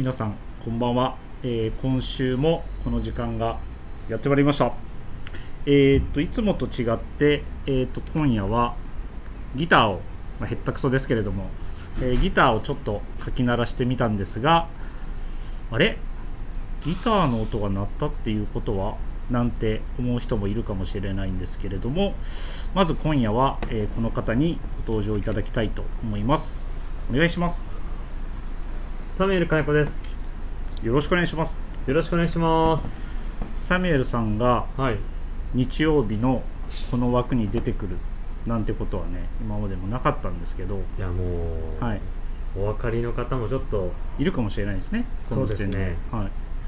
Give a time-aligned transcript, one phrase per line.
[0.00, 3.58] 皆さんこんばんは、えー今週もこの時間が
[4.08, 4.72] やってまいりました。
[5.66, 8.76] えーっといつもと違って、えーっと今夜は
[9.54, 10.00] ギターを、
[10.40, 11.50] まあ、へったくそですけれども、
[12.00, 14.68] えギターをちょっとかき鳴らしてみたんですが
[15.70, 15.98] あれ？
[16.86, 18.96] ギターの音が鳴ったっていうことは
[19.30, 22.14] なんて思う人もいるかもしれないんですけれども
[22.74, 26.66] まず今夜は、えこの方にご登場いただきたいと思います。
[27.12, 27.68] お願いします。
[29.20, 30.34] サミュエル金子です。
[30.82, 32.88] よろしくお願いしますよろしくお願いします。
[33.60, 34.96] サミュエルさんがはい。
[35.52, 36.42] 日曜日の
[36.90, 37.98] この枠に出てくる
[38.46, 41.24] なんてことはね今までもなかったんですけどいやも
[41.78, 42.00] う、はい
[42.56, 46.22] お分かりの方もちょっと、いるかもしれないですねそうですねはい、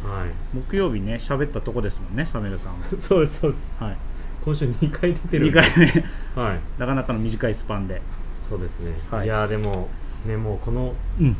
[0.06, 2.82] は木曜日ね喋ったとこですもんねサミュエルさんは、い。
[3.00, 3.64] そうです、そうです。
[3.80, 3.96] はい、
[4.44, 5.50] 今週2回出てる。
[5.50, 6.60] 2回目はい。
[6.78, 8.02] なかなかの短いスパンで
[8.46, 8.92] そうですね。
[9.10, 9.88] はいい、やーでも、
[10.26, 11.34] ね、もうこのうん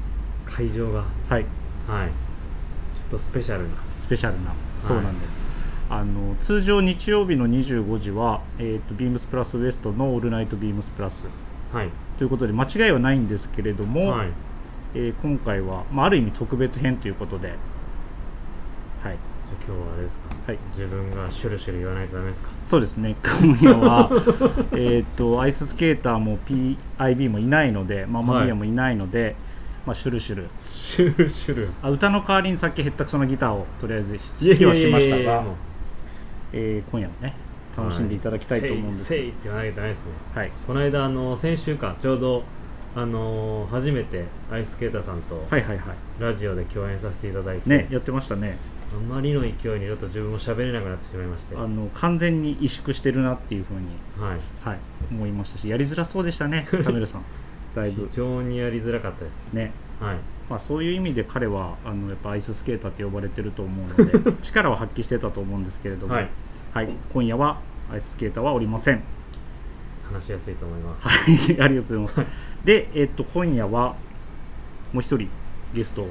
[0.47, 1.45] 会場が、はい。
[1.89, 2.09] はい。
[2.09, 3.75] ちょっとスペシャルな。
[3.99, 4.53] スペシャルな。
[4.81, 5.45] そうなんです、
[5.91, 11.25] あの通常日曜日の25時は、えー、とビームスプラスウエストの「オールナイトビームスプラス。
[11.73, 14.29] はい。」ということで間違いはないんですけれども、はい。
[14.95, 19.15] えー今回は、まあ、ある意味特別編ということで、はい、じゃあ
[19.67, 20.59] 今日はあれですか、はい。
[20.77, 22.49] 自分がシュルシュル言わないとダメですか？
[22.65, 23.15] そうですね。
[23.43, 24.09] 今夜は
[24.73, 26.39] えーとアイススケーターも
[26.99, 29.37] PIB もいないので、ママミヤもいないので、
[29.87, 30.49] まあ、シュルシュル。
[30.75, 31.71] シュルシュル。
[31.83, 35.45] あ歌の代わりにさっきへったくそのギターをとりあえず弾きはしましたが
[36.53, 37.35] えー今夜もね
[37.77, 40.11] 楽しんでいただきたいと思うんですけせいせいって言わないとダメですね。
[40.35, 42.45] ど、はい、この間あの先週かちょうど
[42.95, 45.97] あの初めてアイススケーターさんとはいはいはい。
[46.21, 48.57] ラジオで共演させていただいて、ねやってましたね。
[48.95, 53.87] あまりの勢いにちょっと自分も喋れなくなってしまいまして、はあの完全に萎縮してるなっていうふうに、
[54.19, 54.79] い、はい、
[55.11, 57.25] 思いましたしやりづらそうでしたね カメルさん
[57.75, 59.53] だいぶ非常にやりづらかったです。
[59.53, 60.17] ねはい、
[60.51, 66.29] まあ、そういう意味で彼はあのやっぱアイススケーターって呼ばれてると思うので力を発揮してたと思うんですけれども、はい
[66.73, 69.03] はい今夜はアイススケーターはおりません。
[70.11, 71.09] 話しやすいと思います。
[71.09, 72.65] はい、 ありがとうございます。
[72.65, 73.95] で、えっと、今夜は
[74.93, 75.29] もう一人
[75.75, 76.11] ゲストを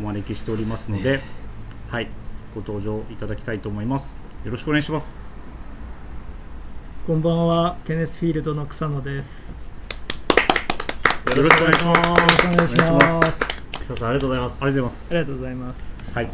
[0.00, 1.20] お招きしておりますので、
[1.90, 2.08] はい、
[2.54, 4.16] ご登場いただきたいと思います。
[4.44, 5.16] よろしくお願いします。
[7.06, 9.65] こんばんは、ケネスフィールドの草野です。
[11.34, 12.08] よろしくお願いします。
[12.08, 13.40] よろしくお願いしお願います。
[13.84, 14.64] 北さんありがとうございます。
[14.64, 15.10] ありがとうございます。
[15.10, 15.80] ありがとうございます。
[16.14, 16.30] はい、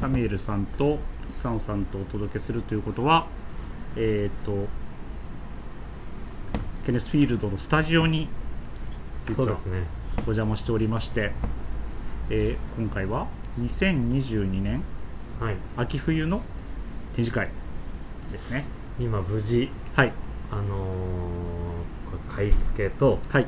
[0.00, 0.98] サミュエルさんと
[1.38, 3.26] 草野さんとお届けするということは、
[3.96, 4.66] えっ、と、
[6.86, 8.28] ケネスフィールドのスタジオに
[9.28, 9.84] そうですね。
[10.16, 11.32] お邪魔しておりまして、
[12.30, 13.28] えー今回は
[13.60, 14.82] 2022年
[15.38, 15.56] はい。
[15.76, 16.38] 秋冬の
[17.14, 17.50] 展示会
[18.32, 18.64] ですね。
[18.98, 20.12] 今無事はい、
[20.50, 21.42] あのー
[22.34, 23.46] 買い付けとはい、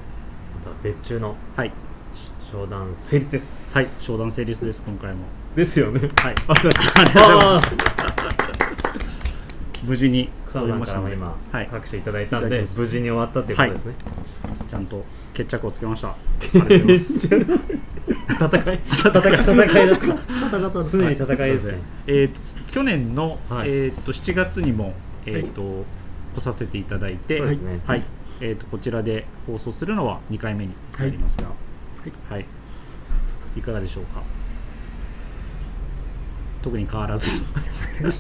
[0.64, 1.72] あとは別注のはい、
[2.50, 3.74] 商談成立です。
[3.74, 5.24] はい、商談成立です、今回も。
[5.54, 6.00] ですよね。
[6.00, 7.68] はい、ありがとうございまあす。
[9.84, 13.94] 無事に草野さんからも今、はい、拍手いただいたんで無事に終わったっていうことですね。
[14.70, 15.04] ちゃんと
[15.34, 16.16] 決着をつけました。
[16.40, 16.78] 戦い？
[16.78, 17.02] 戦い戦
[18.72, 19.96] いだ
[20.68, 20.84] った。
[20.90, 21.78] 常に戦いですね。
[22.06, 22.40] えーと
[22.72, 24.94] 去年の、はいえー、と7月にも、
[25.26, 25.84] えーと
[26.34, 28.02] 来させていただいて、そうですねはい
[28.40, 31.44] えー、とこちらで放送するのは2回目になりますが、
[32.28, 32.46] はい。
[33.56, 34.22] い、かがでしょうか？
[36.62, 37.44] 特に変わらず。
[38.00, 38.10] 変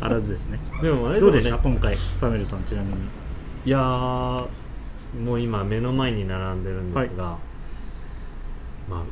[0.00, 0.58] わらずですね。
[0.82, 1.58] でもあれどうでした？
[1.58, 3.00] 今回サムエルさんちなみに。
[3.66, 4.46] いやー
[5.24, 7.38] もう今目の前に並んでるんですが、
[8.88, 9.02] まあ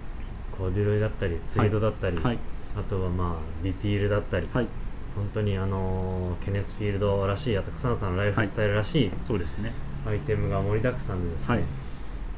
[0.56, 2.38] コーデュロイだったりツイードだったり、はい。
[2.76, 4.66] あとはまあディティールだったり、はい
[5.16, 9.72] 本当にあのーケネスフィールドらしいあと草野さんのライフスタイルらしいそうですね。
[10.06, 11.64] アイテムが盛りだくさんでですね、はい。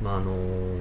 [0.02, 0.80] まああのー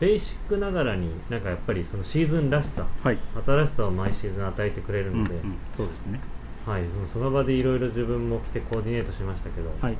[0.00, 6.18] ベーシックながらになんかやっぱりそのシーズンらしさはい、新しさを毎シーズン与えてくれるので、うんうん、そうですね。
[6.66, 6.82] はい、
[7.12, 9.92] その場でいろいろ自分も来てコーディネートしましたけど、はい。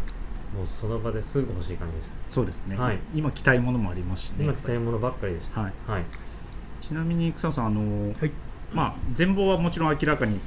[0.56, 2.14] もうその場ですぐ欲しい感じでした。
[2.26, 2.98] そうですね、はい。
[3.14, 5.60] 今着たいものもありますしね今着たいものばっかりでした。
[5.60, 5.72] はい。
[5.86, 6.04] はい、
[6.80, 8.30] ちなみに草野さんあのーはい。
[8.72, 10.40] まあ全貌はもちろん明らかに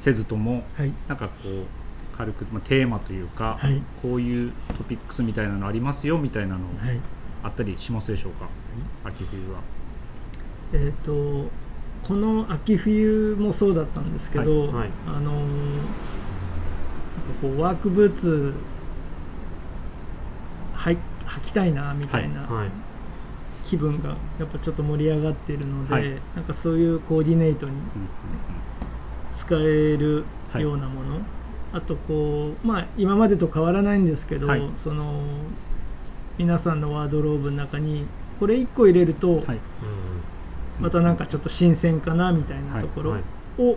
[0.00, 0.92] せずともはい。
[1.08, 3.82] なんかこう軽く、まあ、テーマというか、はい。
[4.00, 6.98] こういうトピックスみたいなのありますよみたいなのはい。
[7.42, 8.48] あったりしますでしょうか、
[9.04, 9.60] 秋冬は。
[10.72, 11.50] えっ、と、
[12.02, 14.72] この秋冬もそうだったんですけど、
[15.06, 15.42] あの
[17.42, 18.54] こうワークブーツ
[20.74, 22.70] はい履きたいなみたいなはい。
[23.66, 26.10] 気分がやっぱちょっと盛り上がっているので、はい。
[26.34, 27.72] なんかそういうコーディネートに
[29.50, 30.62] 使えるはい。
[30.62, 31.20] ようなもの、
[31.72, 34.62] あとこうまあ今までと変わらないんですけど、はい。
[34.76, 35.22] その
[36.38, 38.06] 皆さんのワードローブの中に
[38.38, 39.44] これ1個入れると、うん。
[39.44, 39.58] はい
[40.80, 43.76] またなんかちょっと新鮮かなみたいなところを、はい。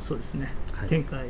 [0.00, 0.88] そうですね、はい。
[0.88, 1.26] 展開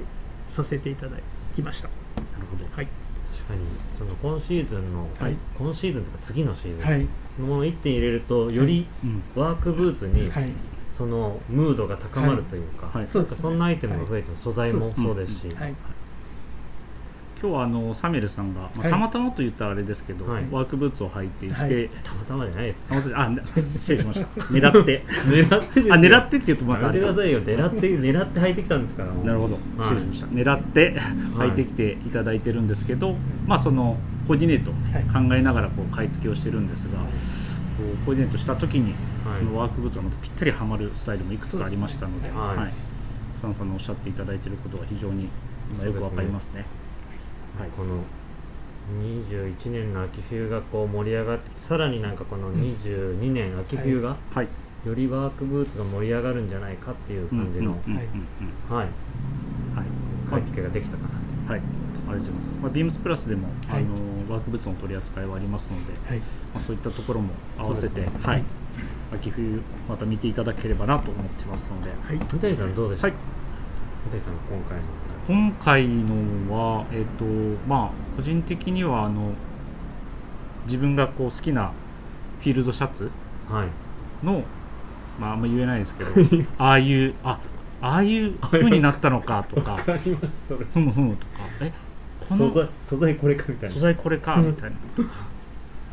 [0.49, 1.19] させていただ
[1.55, 1.89] きました。
[1.89, 1.95] な
[2.41, 2.65] るほど。
[2.75, 2.89] はい、
[3.37, 3.61] 確かに
[3.95, 5.37] その今シーズンの、はい。
[5.59, 7.07] 今シーズンとか次のシーズンはい、
[7.39, 9.23] のもの1点入れるとよりうん。
[9.37, 10.51] ワークブーツにはい、
[10.97, 13.07] そのムードが高まるというか、はい。
[13.07, 13.37] そうですね。
[13.37, 15.75] なんかそんなアイテムが増えても素材もはいそうですし、はい、
[17.43, 18.91] 今日はあのサメルさんが、まあ、はい。
[18.91, 20.45] たまたまと言ったらあれですけど、はい。
[20.51, 21.89] ワークブーツを履いていて、はい。
[22.05, 24.27] たまたまじゃないですたまたまあな失礼しました。
[24.45, 25.03] 狙って。
[25.27, 25.95] 狙ってですよ。
[25.95, 27.41] あ狙ってって言うとまたやあれてくださいよ。
[27.41, 29.55] 狙って狙って履いてきたんですからなるほど。
[29.77, 29.89] はい。
[29.89, 31.01] 失礼しました、狙って
[31.35, 31.49] はい。
[31.49, 33.17] 履いてきていただいてるんですけど、
[33.47, 33.97] まあその
[34.29, 34.71] コーディネート
[35.13, 37.01] 考えながらこう買い付けをしてるんですが、
[37.83, 38.95] こうコーディネートした時に、
[39.25, 39.39] はい。
[39.39, 42.41] そのワークブーツがまたぴったりはまるスタイルもいくつかありましたので、ですね。
[42.41, 42.57] はい。
[42.57, 42.73] はい。
[43.37, 45.29] 草野さんのおっしゃっていただいていることが非常に
[45.75, 46.65] 今よくわかりますね。
[47.59, 47.71] はい。
[47.71, 48.03] この
[49.01, 54.49] 21年の秋冬がこう盛り上がってさらになんかこの22年秋冬がはい、
[54.85, 57.87] よりワークブーツが盛り上がるんじゃないかっていう感じの、はい。
[58.73, 58.89] はい。
[60.31, 60.45] 買い。
[60.45, 61.63] 付けができたかなとはい、
[62.13, 62.59] ありがとうございます。
[62.63, 63.83] まあ、ビームスプラスでも、はい。
[63.83, 66.25] あのワークブーツの取り扱いはありますので、はい、ま
[66.57, 68.11] あ、そういったところも合わせて、ね。
[68.23, 68.45] はい、
[69.15, 73.17] 秋冬また見ていただければなと思ってますので、はい、三谷さんどうでした、はい、
[74.05, 74.85] 三谷さん今回の
[75.27, 77.25] 今回のは、えっ、と、
[77.69, 79.33] まあ、個人的には、あの、
[80.65, 81.73] 自分がこう好きな
[82.41, 83.11] フィールドシャツ
[83.49, 84.27] はい。
[84.27, 84.43] の、
[85.21, 86.11] まあ、あんま言えないですけど、
[86.59, 87.39] ああいう、あ
[87.81, 90.65] ああいう風になったのかとか、かりますそれ。
[90.65, 91.73] ふむふむとか、え
[92.39, 93.75] この素材素材これかみたいな。
[93.75, 94.77] 素材これかみたいな。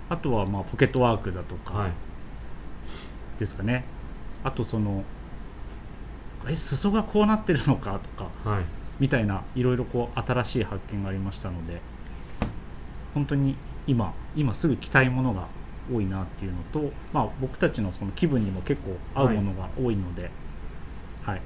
[0.10, 1.92] あとはまあポケットワークだとかはい。
[3.40, 3.86] ですかね、
[4.44, 5.04] あとその
[6.48, 8.64] え裾がこうなってるのかとかはい。
[9.00, 11.80] みたいないろいろこう新しい発見がありましたので
[13.14, 13.56] 本当に
[13.88, 15.48] 今今すぐ着たいものが
[15.92, 20.30] 多いなっていうのと、まあ、僕たちのその気分にも結構合うものが多いので、
[21.24, 21.42] はい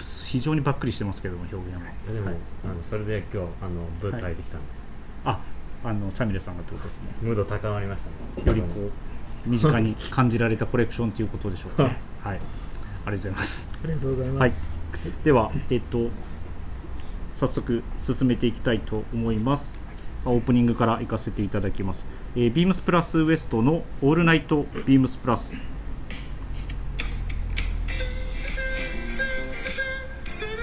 [0.00, 1.80] 非常にばっくりしてますけども表現は。
[1.80, 4.66] いやでも、はいあのそれで今日あのブーツ履いてきたんで、
[5.24, 5.40] あ
[5.84, 7.04] あのサミレさんがってことですね。
[7.22, 8.66] ムード高まりましたねよりこ
[9.46, 11.98] う身近に感じられたコレクションということでしょうかね。
[12.22, 12.42] はい、ありが
[13.04, 13.68] とうございます。
[13.72, 14.40] ありがとうございます。
[14.40, 14.52] はい、
[15.24, 16.10] では、えっと、
[17.34, 19.82] 早速進めていきたいと思います。
[20.26, 22.04] オープニングから行かせていただきます。
[22.36, 25.56] えービームスプラスウエストのオールナイトビームスプラス。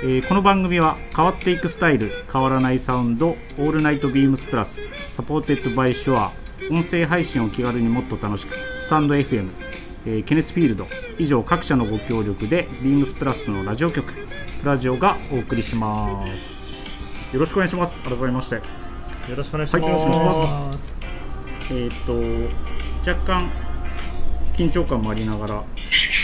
[0.04, 4.80] えーこの番組は変わっていくスタイル変わらないサウンド All Night BEAMS PLUS
[5.10, 6.34] supported by SHURE
[6.70, 9.50] 音声配信を気軽にもっと楽しくスタンド FM、
[10.06, 10.86] えー KENNETH FIELD
[11.18, 14.14] 以上各社のご協力で BEAMS PLUS のラジオ局
[14.60, 16.74] プラジオがお送りします。
[17.34, 18.56] よろしくお願いします改めまして。
[18.56, 18.62] よ
[19.36, 21.02] ろしくお願いします、はいよろしくお願いしまます。
[21.72, 23.52] えっ、と若干
[24.54, 25.56] 緊張感もありながら。
[25.56, 26.17] はい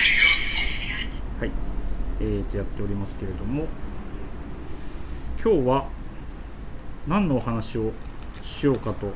[2.24, 3.68] えー、とやっておりますけれども
[5.44, 5.90] 今日は
[7.06, 7.92] 何のお話を
[8.42, 9.12] しようかと、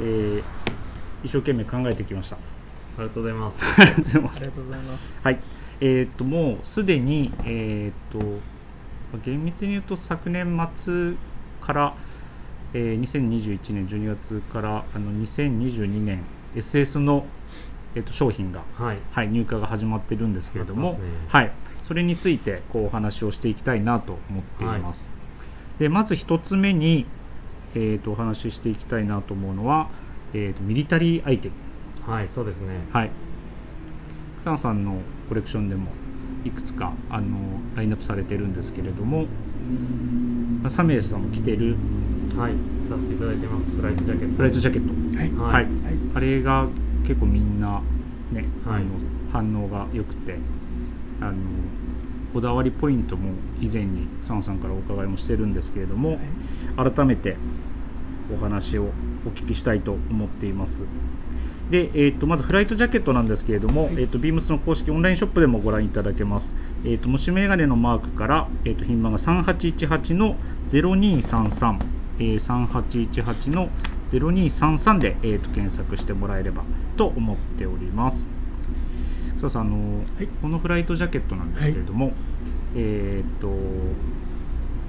[0.00, 0.42] えー
[1.24, 2.36] 一生懸命考えてきました。
[2.36, 2.38] あ
[2.98, 3.58] りがとうございます。
[3.80, 5.20] ありがとうございます。
[5.20, 5.40] はい、
[5.80, 8.20] えっ、ともうすでにえっ、と
[9.24, 11.14] 厳密に言うと昨年末
[11.60, 11.96] から、
[12.72, 16.22] えー2021年12月からあの2022年
[16.54, 17.26] SS の、
[17.96, 18.98] えー、と商品が、はい。
[19.10, 21.00] はい、入荷が始まってるんですけれども、ね。
[21.26, 21.50] はい、
[21.88, 25.10] それについてこうお話をしていきたいなと思っています。
[25.78, 27.06] でまず一つ目に、
[27.74, 29.88] えー、とお話ししていきたいなと思うのは、
[30.34, 32.12] えー、とミリタリーアイテム。
[32.12, 32.74] はいそうですね。
[32.92, 33.10] はい。
[34.38, 34.98] 草野さんの
[35.30, 35.90] コレクションでも
[36.44, 37.38] いくつかあの
[37.74, 39.24] ラインナップされてるんですけれども、
[40.60, 41.74] まあサミュエルさんも着てる
[42.36, 42.52] はい
[42.86, 43.70] させていただいてます。
[43.70, 44.36] フライトジャケット。
[44.36, 45.32] フライトジャケット、はい。
[45.32, 45.66] ははいい。
[45.84, 45.94] はい。
[46.16, 46.68] あれが
[47.06, 47.80] 結構みんな
[48.30, 48.82] ね、はい。
[48.82, 48.90] あの
[49.32, 50.36] 反応が良くて
[51.20, 51.34] あの
[52.32, 56.18] こだわりポイントも以前に草野さんからお伺いもしてるんですけれども、
[56.76, 57.36] 改めて
[58.32, 58.90] お話を
[59.26, 60.82] お聞きしたいと思っています。
[61.70, 66.50] で、えー、とまずフライトジャケットなんですけれども、えー、とビームスの公式オンラインショップでもご覧いただけます。
[66.84, 70.36] えー、と虫眼鏡のマークから、えー、と品番が3818の
[70.68, 71.78] 0233、
[72.20, 73.68] えー、3818の
[74.10, 76.62] 0233で、えー、と検索してもらえれば
[76.96, 78.37] と思っております。
[79.46, 82.12] さああのはいこのフライトジャケットなんですけれども、
[82.74, 83.48] えっ、と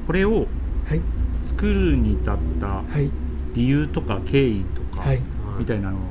[0.08, 0.48] これを
[0.88, 1.01] はい。
[1.44, 3.10] 作るに至ったはい。
[3.53, 5.22] 理由とか経緯とか、はい。
[5.58, 6.01] みたいなのは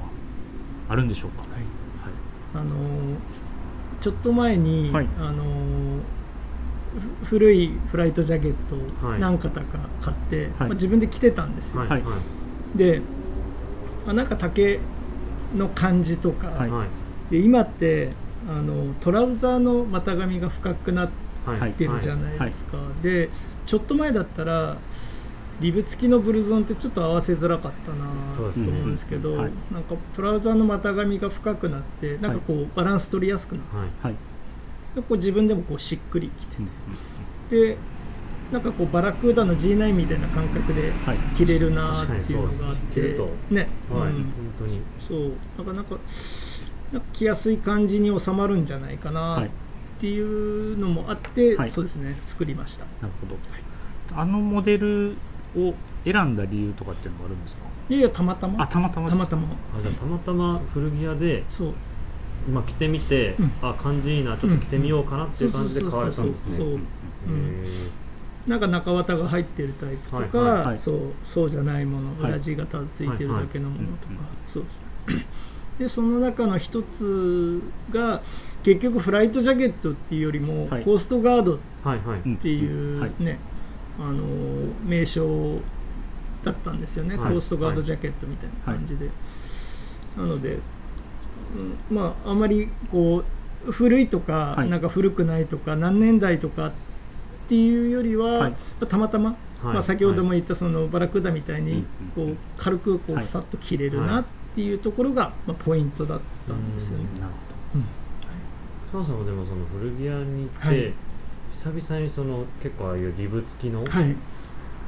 [0.88, 1.42] あるんでしょうか？
[1.42, 1.50] はい。
[2.54, 3.16] あのー
[4.00, 5.42] ちょっと前に、はいあの
[7.24, 9.66] 古いフライトジャケットをはい何型か
[10.00, 12.02] 買って、はいまあ、自分で着てたんですよ、はいはい
[12.78, 13.00] で、
[14.06, 14.80] まあ、なんか丈
[15.56, 16.88] の感じとか、はいはい
[17.30, 18.12] で今って
[18.46, 21.10] あのトラウザーの股上が深くなっ
[21.44, 23.30] はいてるじゃないですか、で
[23.66, 24.76] ちょっと前だったら
[25.60, 29.52] リブ付きのブルゾンってちょっと合わせづらかったなと思うんですけど、はい。
[29.72, 33.88] なんかトラウザーの股上が深くなってなんかこうバランス取りやすくなって、はい。
[34.02, 34.14] はい。
[34.94, 36.68] でこう自分でもこうしっくりきてうん。
[37.50, 37.76] で
[38.52, 41.18] なんかこうバラクーダの G9 みたいな感覚ではい。
[41.36, 43.00] 着れるなっていうのがあって、
[43.50, 44.14] ね、はい、うん。
[44.14, 44.80] 本当に。
[45.08, 45.32] そう。
[45.58, 45.96] なかなかなんか
[47.12, 49.46] 着やすい感じに収まるんじゃないかなはい。
[49.46, 51.70] っていうのもあって、はい。
[51.70, 52.14] そうですね。
[52.26, 52.84] 作りました。
[53.02, 53.36] なるほど。
[54.20, 55.16] あのモデル
[55.56, 57.62] を選んだ理由とかっていうのがあるんですか？
[57.90, 58.62] いやいやたまたま。
[58.62, 59.48] あたまたまたまたま。
[59.76, 61.72] あじゃあたまたま古着屋でそう。
[62.48, 63.52] 今着てみて、うん。
[63.60, 66.56] あ感じいいなちょっと着てみようかなっていう感じで買われたんですね。
[66.56, 66.80] そうそうそう
[67.26, 67.36] そう。
[67.36, 67.90] へ
[68.46, 70.28] なんか中綿が入ってるタイプとか、はい。
[70.30, 70.66] はい。
[70.68, 70.78] はい。
[70.78, 71.00] そう
[71.34, 74.16] そうじゃないもの、はい裏地がただついてるだけのものとか、はい。
[74.18, 74.26] はい。
[74.50, 75.26] そうですね
[75.78, 78.22] でその中の一つが
[78.64, 80.84] 結局フライトジャケットっていうよりも、はい。
[80.84, 81.58] コーストガードっ
[82.40, 83.12] ていうはい。
[83.20, 83.38] ね、
[83.98, 84.24] あの
[84.84, 85.60] 名称
[86.44, 87.32] だったんですよね、はい。
[87.32, 89.08] コーストガードジャケットみたいな感じで、
[90.16, 90.58] なので、
[91.90, 93.24] うんまああまりこ
[93.66, 94.68] う古いとか、はい。
[94.68, 96.72] なんか古くないとか何年代とかっ
[97.48, 98.52] ていうよりは、
[98.88, 99.30] たまたま、
[99.62, 99.74] はい。
[99.74, 101.84] まあ、先ほども言ったそのバラクーダみたいに
[102.16, 102.26] うん。
[102.26, 103.24] こう軽くこはい。
[103.24, 104.24] うさっと切れるはない
[104.58, 107.04] っていうところが、まあ、ポイントだったんですよね。
[107.20, 107.32] なる
[107.76, 107.84] うん。
[108.90, 110.92] そもそもでもその古着屋に行って、はい。
[111.52, 114.16] 久々にその結構ああいうリブ付きのはい。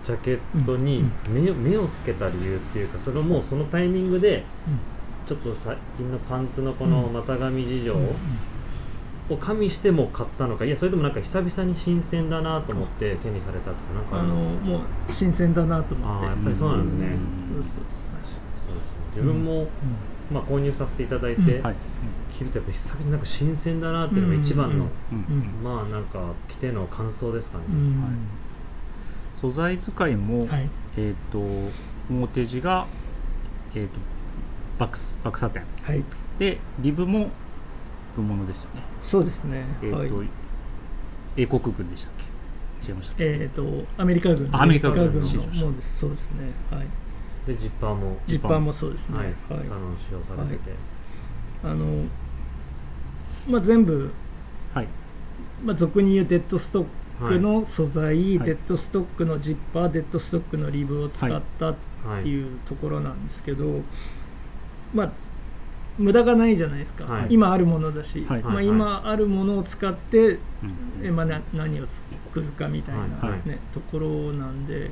[0.04, 4.44] ジャケットに目,、目をつけた理由っていうかそれをもうそのタイミングで
[5.28, 7.94] ちょっと最近のパンツのこの股上事情
[9.28, 16.26] を加味しても買ったのかいやそれともなんか久々に新鮮だなと思って手にされたとかなんかあのもう新鮮だなと思って。
[16.26, 17.18] あーやっぱりそうなんですね。
[17.52, 18.09] そうそう
[19.14, 19.68] 自分も、
[20.32, 21.62] まあ、購入させていただいて、うん。
[21.64, 21.76] はい。
[22.38, 25.18] 着るとやっぱ久々になんか新鮮だなっていうのが一番の、うん。
[25.18, 25.62] うん。
[25.62, 28.02] まあなんか着ての感想ですかね、うん。
[28.02, 28.12] はい。
[29.34, 30.68] 素材使いも、はい。
[30.96, 31.40] えっ、と
[32.08, 32.86] 表地が、
[33.74, 33.92] えー、と
[34.78, 36.02] バックスバックサテンはい。
[36.38, 37.28] でリブも
[38.16, 38.82] 本物ですよね。
[39.00, 39.64] そうですね。
[39.82, 40.28] えっ、と、はい。
[41.36, 42.12] 英国軍でしたっ
[42.82, 42.88] け？
[42.88, 45.98] 違いましたっけ、えっとアメリカ軍あアメリカ軍のものです。
[45.98, 46.50] そうですね。
[46.70, 46.86] はい
[47.46, 49.18] でジッパーもジッパーもそうですね。
[49.18, 49.34] はい、はい。
[49.48, 50.72] あの使用されてて、
[51.64, 52.04] あの
[53.48, 54.10] まあ全部
[54.74, 54.88] はい。
[55.64, 58.38] まあ俗に言うデッドストックの素材、はい。
[58.46, 62.22] デッドストックのジッパーデッドストックのリブを使ったっはい。
[62.22, 63.80] ていうところなんですけど、
[64.94, 65.12] まあ
[65.98, 67.26] 無駄がないじゃないですか、はい。
[67.30, 68.54] 今あるものだし、まあ、はい。
[68.56, 68.66] はい。
[68.66, 70.38] 今あるものを使って、うん。
[71.02, 73.30] えまあ、な何を作るかみたいな、ねはい。
[73.30, 73.58] はい。
[73.74, 74.90] ところなんで、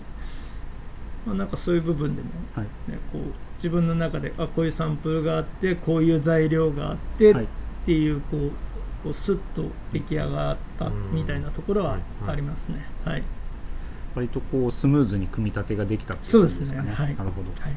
[1.26, 2.90] まあ、なんかそういう部分でも、はい。
[2.90, 3.22] ね、こう
[3.56, 7.44] 自分の中であこういうサンプルがあってこういう材料があって、はい。
[7.44, 7.46] っ
[7.86, 8.50] ていうこう
[9.02, 12.84] こうスッと出来上がったみたいなところはありますね。
[13.04, 13.22] はい、
[14.14, 16.94] 割とこうスムーズに組み立てができたっていそうことですかね。
[16.94, 17.06] すね。
[17.06, 17.16] はい。
[17.16, 17.72] なるほど、はい。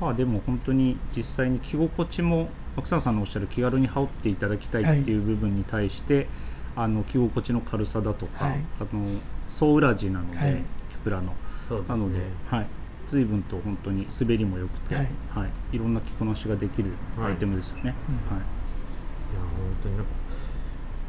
[0.00, 6.26] まあでも本当に実際に着心地も奥さんのおっしゃる気軽に羽織っていただきたいっていう部分に対して、
[6.74, 8.60] あの着心地の軽さだとか、はい。
[8.80, 10.62] あの総裏地なので、
[11.04, 11.34] プラの
[11.68, 11.96] そうですね。
[11.98, 12.66] なので、はい、
[13.06, 15.00] 随分と本当に滑りも良くて、は
[15.34, 15.48] はい。
[15.72, 17.94] いい、ろんな着こなしができるアイテムですよね。
[18.08, 18.14] うん。
[18.36, 18.40] い。
[18.40, 20.10] や本当になんか、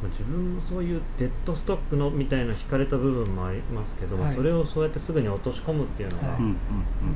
[0.02, 4.34] まあ、自分もそういうデッドストックのみたいな惹かれた部分もありますけど、はい。
[4.34, 6.40] それをそうやってすぐに落とし込むっていうのが、はい。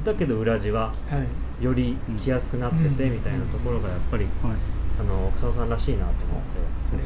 [0.05, 0.95] だけど裏地はは
[1.61, 1.65] い。
[1.65, 3.13] より着やすくなっててうん。
[3.13, 4.35] みたいなところがやっぱり、はい。
[5.01, 6.17] あの草野さんらしいなと思っ
[6.93, 7.05] て、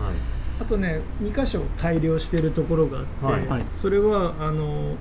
[0.00, 0.14] うはい。
[0.60, 3.64] あとね2箇所改良してるところがあって、はいはい。
[3.70, 4.96] それはあの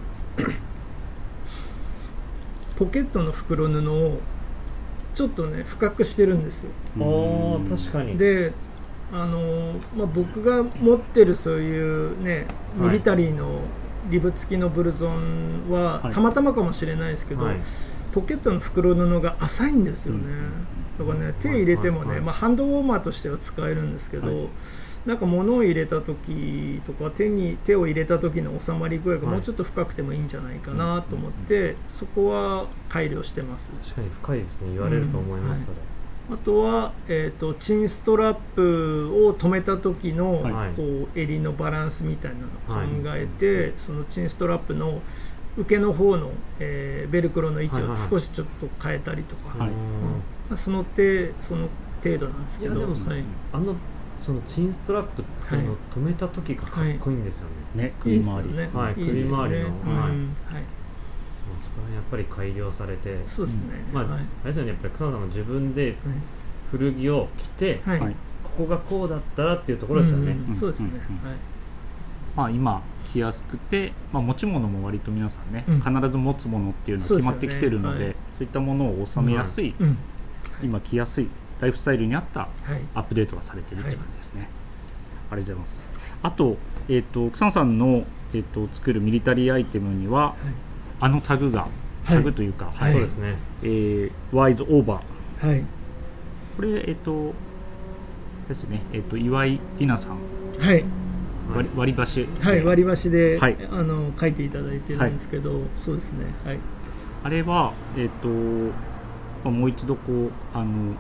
[2.78, 4.20] ポケットの袋布を
[5.16, 6.70] ちょっとね深くしてるんですよ。
[7.00, 8.18] おー確かに。
[8.18, 8.54] で
[9.12, 12.46] あの、まあ、僕が持ってるそういうね
[12.80, 12.90] はい。
[12.90, 13.62] ミリタリーの
[14.10, 16.14] リブ付きのブルゾンは、はい。
[16.14, 17.58] たまたまかもしれないですけど、はい。
[18.14, 20.22] ポケットの袋布が浅いんですよね、
[20.98, 22.22] だからね手入れてもね、はいはいはい。
[22.22, 24.48] まあ、ハンドウォーマーとしては使えるんですけど、はい
[25.08, 29.36] なんか物を入れた時とか手に手を入れた時の収まり具合がはい。
[29.36, 33.72] もうちょっと深くてもいいんじゃないかなと思って、そこは改良してます。
[33.86, 35.66] 確かに深いですね言われると思います、うん。
[35.66, 35.78] それ。
[36.30, 40.74] あとは、えー、とチンストラップを止めた時の、はい。
[40.74, 45.02] こう襟のバランスみたいなのを考えて、そのチンストラップの
[45.56, 48.10] 受けの方の、えーベルクロの位置をはいはいはい。
[48.10, 49.70] 少しちょっと変えたりとか、はい。
[49.70, 49.76] うん。
[50.50, 51.70] まあ、その程その
[52.04, 52.76] 程度なんですけど。
[52.76, 53.24] いやでもはい、
[53.54, 53.76] あの
[54.28, 58.18] そのチンストラップっていうのをはい止めた時がかっこいいんですよね、ね、い。
[58.18, 58.20] い。
[58.20, 58.50] 首回り。
[58.58, 59.40] はい首周りの。
[59.40, 59.56] うん。
[59.56, 59.64] はい。
[59.64, 60.12] はい。
[60.12, 60.28] ま
[61.58, 63.24] あ、そこら辺やっぱり改良されて。
[63.26, 64.20] そうですね、まあ、はい。
[64.20, 65.94] あれですよねやっぱり草野さんも自分ではい。
[66.72, 68.00] 古着を着て、はい。
[68.00, 68.06] こ
[68.58, 70.56] こがこうだったらっていうところですよね、うん。
[70.58, 70.96] そうですね、うん。
[70.96, 71.30] うん。
[71.30, 71.38] はい。
[72.36, 75.80] まあ、今着やすくて、まあ、持ち物も割と皆さんね、うん。
[75.80, 79.98] 必ず持つものっていうのは決まってきてるのでそうはいいったものを収めやすい、うん。
[80.62, 82.50] 今着やすいライフスタイルに合ったはい。
[82.94, 84.50] アップデートがされてるっていう感じですね、
[85.32, 85.90] ありがとうございます。
[86.24, 86.58] あと,、
[86.90, 90.36] えー、と草野さんの、えー、と作るミリタリーアイテムには
[91.00, 91.70] あのタグが、はい。
[92.18, 92.94] タグというか、はい。
[92.94, 93.36] そうですね。
[93.64, 95.64] えー、ワイズオーバーはい。
[96.56, 97.34] これえっ、と
[98.48, 98.82] ですね。
[98.94, 100.18] えっ、と岩井里奈さん。
[100.60, 100.84] はい。
[101.54, 102.28] 割割り箸。
[102.42, 103.58] はい、割り箸で、はい。
[103.72, 106.26] あの書いていただいてるんですけど、そうですね。
[106.46, 106.60] はい。
[107.24, 108.74] あれはえっ、と、ま
[109.46, 110.94] あ、もう一度こうあの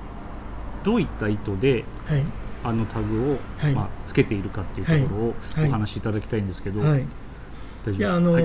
[0.84, 2.24] どういった意図ではい。
[2.64, 3.74] あのタグを、はい。
[3.74, 5.70] まあ、つけているかっていうところをはい。
[5.70, 7.00] お話しいただきたいんですけど、はい。
[7.00, 7.06] 大丈
[7.86, 7.98] 夫ですか？
[7.98, 8.44] いやあの、はい。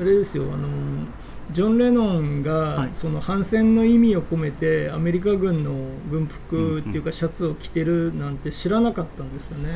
[0.00, 0.68] あれですよあの
[1.52, 2.90] ジョン・レノンが、はい。
[2.92, 5.72] その反戦の意味を込めてアメリカ軍の
[6.10, 9.74] 軍服っていうか、シャツを着てるなんて知らなかったんですよね、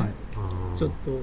[0.76, 1.18] ちょっと。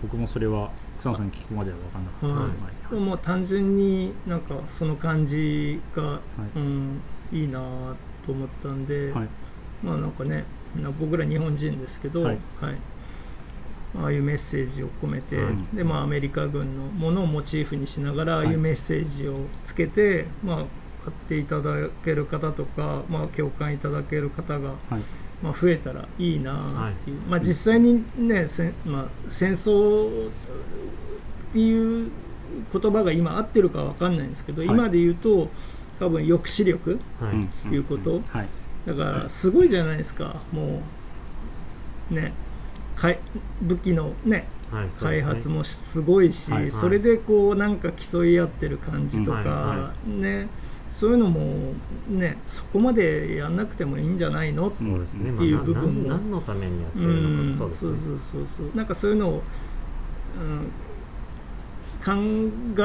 [0.00, 2.62] 僕もそれは草野さんに聞くまでは分かんなかったです、
[2.92, 2.94] はい。
[2.94, 3.04] はい。
[3.04, 6.20] もう単純になんかその感じが、
[6.56, 6.58] い。
[6.58, 7.00] うん、
[7.32, 7.60] いいな
[8.24, 9.28] と思ったんで、はい
[9.82, 10.44] まあなんかね
[10.80, 12.36] な僕ら日本人ですけど、ははい。
[12.36, 12.40] い
[13.98, 15.66] ああいうメッセージを込めて、うん。
[15.74, 18.46] でまあ、アメリカ軍のものをモチーフにしながら、はい。
[18.46, 20.56] ああいうメッセージをつけて、まあ、
[21.04, 24.76] 買っていただける方とか、まあ、共感いただける方が、はい。
[25.42, 30.30] まあ、増えたらいいなっていう、まあ、実際にね、せまあ、戦争っ
[31.52, 32.10] ていう
[32.72, 34.70] 言葉が今合ってるかわかんないんですけど、はい。
[34.70, 35.48] 今で言うと
[35.98, 38.48] 多分抑止力はい、うんっていうこと、はい
[38.94, 40.36] だからすごいじゃないですか。
[40.52, 40.80] も
[42.10, 42.32] うね
[42.96, 43.18] かい
[43.62, 49.78] 武器のねはいそうです開ね発もすごいし、はいそれでこうなんか競い合ってる感じとか、うんはい。
[49.78, 50.48] はね
[50.90, 51.72] そういうのも
[52.08, 56.08] ねそこまでやんなくてもいいんじゃないの、っていう部分も。
[56.08, 57.90] まあ、な何のためにやってうるのんか、そうですね。
[57.92, 58.76] そうそうそうそう。
[58.76, 59.42] なんかそういうのを、うん、
[62.04, 62.12] 考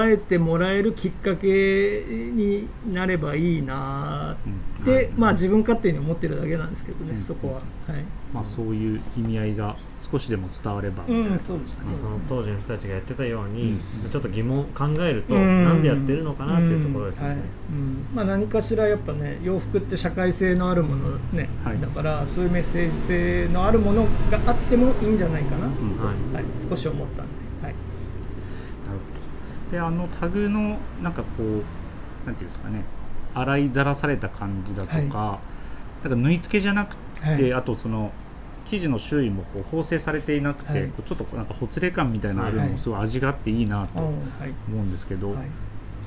[0.06, 4.84] えてもらえるきっかけになればいいなうん。
[4.84, 5.10] って、はい。
[5.18, 7.22] まあ自分勝手に思ってるだけなんですけどね、うん。
[7.22, 7.54] そこは。
[7.54, 8.04] はい。
[8.34, 9.78] まあ、そういう意味合いが
[10.12, 11.04] 少しでも伝われば。
[11.08, 11.80] みたいなうんそうですね。
[11.86, 14.10] まあその当時の人たちがやってたように、うん。
[14.12, 15.64] ちょっと疑問考えると、うん。
[15.64, 17.38] なんでやってるのかなっていうところですよね、
[18.14, 21.80] まあ、何かしらやっぱね洋服って社会性のあるものね、はい。
[21.80, 25.74] だからそういうメッセージ性のあるものがあってもいいんじゃないかな、うん。
[25.98, 26.34] はい。
[26.36, 27.32] はい、少し思ったんで、
[29.72, 32.84] であのタグのなんかこうなんていうんですかね。
[33.34, 35.40] 洗いざらされた感じだとか、は
[36.04, 37.54] なんか縫い付けじゃなくて、はい。
[37.54, 38.12] あとその
[38.66, 40.92] 生地の周囲もこう縫製されていなくて、はい。
[41.06, 44.50] ちょっとなんかほつれ感みたいなのあるのはいもすごい味があっていいなとうん思はい。
[44.50, 45.46] うんですけど、はい。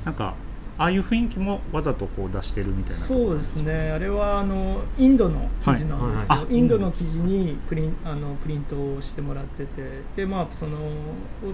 [0.04, 0.34] なんか
[0.80, 3.04] ああいう雰囲気もわざとこう出してるみたいな。
[3.04, 3.90] そうですね。
[3.90, 6.38] あれはあのインドの生地なんですよ、はい。
[6.38, 9.82] はいあインドの生地にプリンあのプリントをしてもらってて。
[10.14, 10.78] でまあその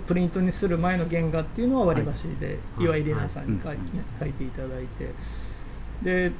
[0.07, 2.85] プリントにする前の原画っていうのは割り箸で、はい。
[2.85, 3.77] 岩井里奈さんに書い,、
[4.21, 5.15] 書いていただいて。
[6.03, 6.33] で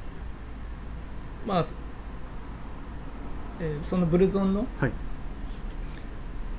[1.47, 1.65] まあ、
[3.59, 4.91] えーそのブルゾンのはい。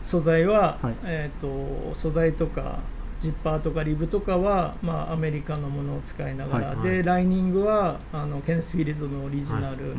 [0.03, 0.95] 素材は、はい。
[1.05, 2.81] えー、と素材とか
[3.21, 9.99] ジッパーとかリブとかは、まあ、アメリカのものを使いながら、はいでライニングはあのケネス・フィールドのオリジナル、うんうん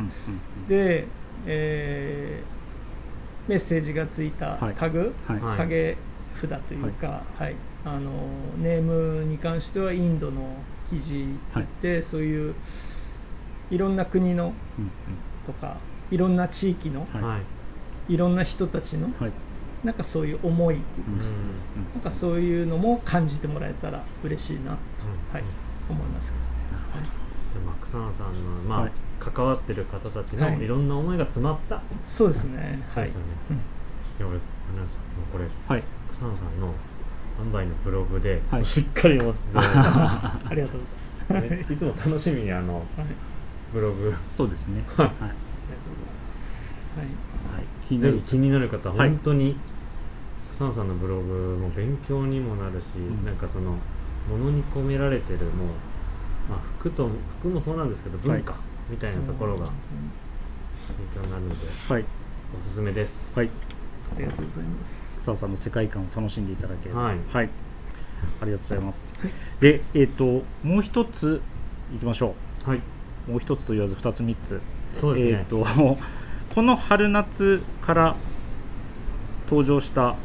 [0.64, 1.06] んで、
[1.46, 2.58] えー
[3.48, 4.74] メッセージがついたはい。
[4.74, 5.40] タグ、はい。
[5.40, 5.96] はい下げ
[6.38, 7.56] 札というか、はい。
[7.84, 8.10] あの
[8.58, 10.54] ネームに関してはインドの
[10.90, 11.26] 記事
[11.80, 12.54] で、そういう
[13.70, 14.90] いろんな国のうん
[15.46, 15.78] とか
[16.10, 17.22] いろんな地域のはい。
[17.22, 17.40] はい
[18.08, 19.08] いろんな人たちの
[19.84, 21.18] なんかそういう思いっていうか、うん。
[21.18, 24.76] うんなんかそういうのも感じてもらえたら嬉しいな、うん。
[25.32, 25.44] はい、
[25.88, 26.48] 思いますけどね。
[27.54, 28.92] でまあ草野さんの、まあはい。
[29.20, 30.62] 関わってる方たちのはい。
[30.62, 32.82] いろんな思いが詰まった、そうですね。
[32.94, 33.26] はいそうですよね。
[33.50, 33.56] うん。
[33.56, 33.60] い
[34.20, 34.38] や俺
[34.74, 35.00] 皆さん
[35.32, 35.84] これはい。
[36.12, 36.72] 草野さんの
[37.38, 38.64] 販売のブログで、はい。
[38.64, 40.80] しっかり読ませてありがとう
[41.28, 41.72] ございます。
[41.72, 43.08] いつも楽しみにあのはい、あり
[43.72, 44.14] ブログ。
[44.32, 44.82] そうですね。
[44.96, 45.34] はい、はい、がとうござい
[46.26, 46.76] ます。
[46.96, 47.06] はい。
[47.88, 48.12] 気になる。
[48.14, 49.08] ぜひ気になる方、はい。
[49.08, 49.56] 本当に
[50.52, 53.24] 草野さんのブログも勉強にもなるし、ん。
[53.24, 55.68] なんかそのものに込められてるもう、
[56.50, 57.08] まあ、服と
[57.40, 58.56] 服もそうなんですけど文化
[58.90, 59.72] みたいなところが勉
[61.14, 62.04] 強になるのではい。
[62.56, 63.38] おすすめです。
[63.38, 63.50] はい。
[64.16, 65.16] ありがとうございます。
[65.18, 67.18] 草さんの世界観を楽しんでいただければはい。
[68.40, 69.12] ありがとうございます、
[69.60, 71.40] でえっ、ともう一つ
[71.94, 72.78] いきましょはい、
[73.28, 74.60] うもう一つと言わず二つ三つ。
[74.94, 75.38] そうですね。
[75.38, 75.64] えっ、と
[76.54, 78.16] この春夏から
[79.44, 80.16] 登場した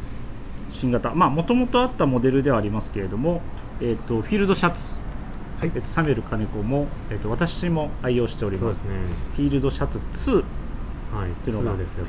[0.72, 1.14] 新型。
[1.14, 3.42] まあもともとあったモデルではありますけれども、
[3.82, 5.00] えっとフィールドシャツ、
[5.60, 5.72] はい。
[5.76, 8.96] えっとサミュエル金子も、えっと私も愛用しておりまそうですすね。
[9.36, 10.00] フィールドシャツ
[10.34, 10.44] 2
[11.16, 12.06] はい、ていうのが2ですよ、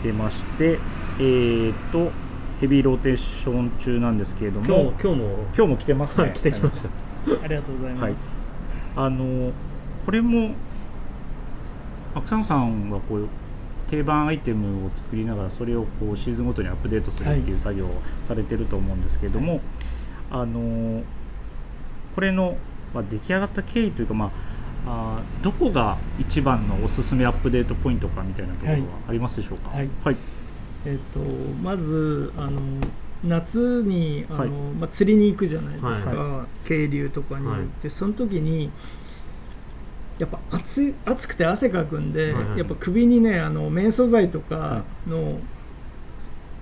[0.00, 0.02] 2。
[0.02, 0.78] てまして
[1.18, 2.10] えー、と
[2.60, 5.26] ヘビーローテーション中なんですけれども今日も今日も。
[5.54, 6.88] 今日も来てますね、はい来てきました。
[6.88, 8.32] ありがとうございます、
[8.96, 9.52] あの
[10.04, 10.54] これも
[12.14, 13.28] アクサンさんはこう
[13.88, 19.60] 定番アイテムを作りながらそれをこうシーズンごとにアップデートするっていう作業をされてると思うんですけれども、
[20.30, 21.02] あの
[22.14, 22.56] これの、
[22.94, 24.30] まあ、出来上がった経緯というか、ま
[24.86, 29.70] あ、あーどこが一番のおすすめアップデートポイントかみたいなところははいありますでしょうか？
[29.70, 29.88] はい。
[30.02, 30.16] はい、
[30.86, 31.20] えっと
[31.62, 32.60] まずあの
[33.24, 34.48] 夏にあの、はい。
[34.48, 37.60] まあ、釣りに行くじゃないですか、は渓流とかに、はい。
[37.82, 38.70] でその時に
[40.22, 42.58] やっぱ暑い暑くて汗かくんで、はいはい。
[42.58, 45.40] やっぱ首にねあの綿素材とかの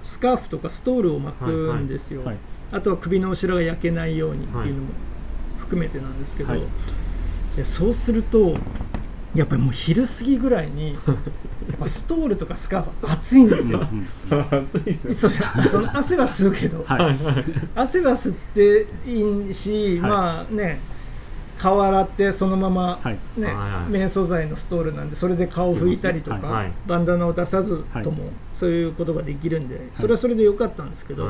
[0.02, 2.38] スカーフとかストールを巻くんですよ、はい
[2.72, 4.88] あとは首の後ろが焼けないようにっていうのも
[5.58, 6.62] 含めてなんですけど、はい。
[7.56, 8.54] でそうすると
[9.34, 10.98] やっぱりもう昼過ぎぐらいに や
[11.74, 13.80] っぱストールとかスカーフ暑いんですよ。
[13.80, 17.18] うん暑いですよそうその汗は吸うけど、はい。
[17.74, 20.10] 汗は吸っていいし、はい。
[20.10, 20.78] まあね
[21.60, 23.18] 顔洗ってそのまま、はい。
[23.36, 26.72] ねはいはい綿素材のストールなんでそれで顔拭いたりとか、はいはい。
[26.86, 28.04] バンダナを出さずはい。
[28.04, 31.28] とも、そういうことができるんでそれはそれでよかったんですけど、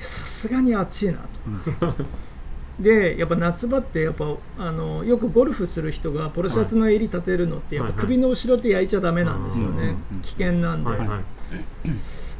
[0.00, 1.28] さすがに暑いなと。
[1.46, 2.06] うん。
[2.82, 9.86] でやっぱ夏場ってやっぱあのよくゴルフする人がポロシャツの襟立てるのってやっぱはい首の後ろって焼いちゃダメなんですよね、はい。
[9.88, 11.08] はい危険なんで、はいはい。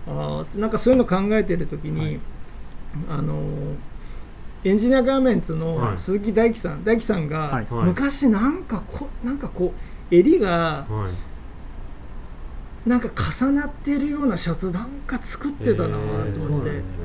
[0.07, 2.21] あーなんかそういうの考えてる時に、はい。
[3.11, 3.35] あの
[4.65, 5.99] エンジニアガーメンツのはい。
[5.99, 7.67] 鈴木大樹さん、大樹さんが、はい。
[7.69, 7.85] はい。
[7.87, 9.75] 昔なんかこなんかこ
[10.11, 12.89] う襟がはい。
[12.89, 16.97] なんか重なってるようなシャツなんか作ってたなと思って、なんですね。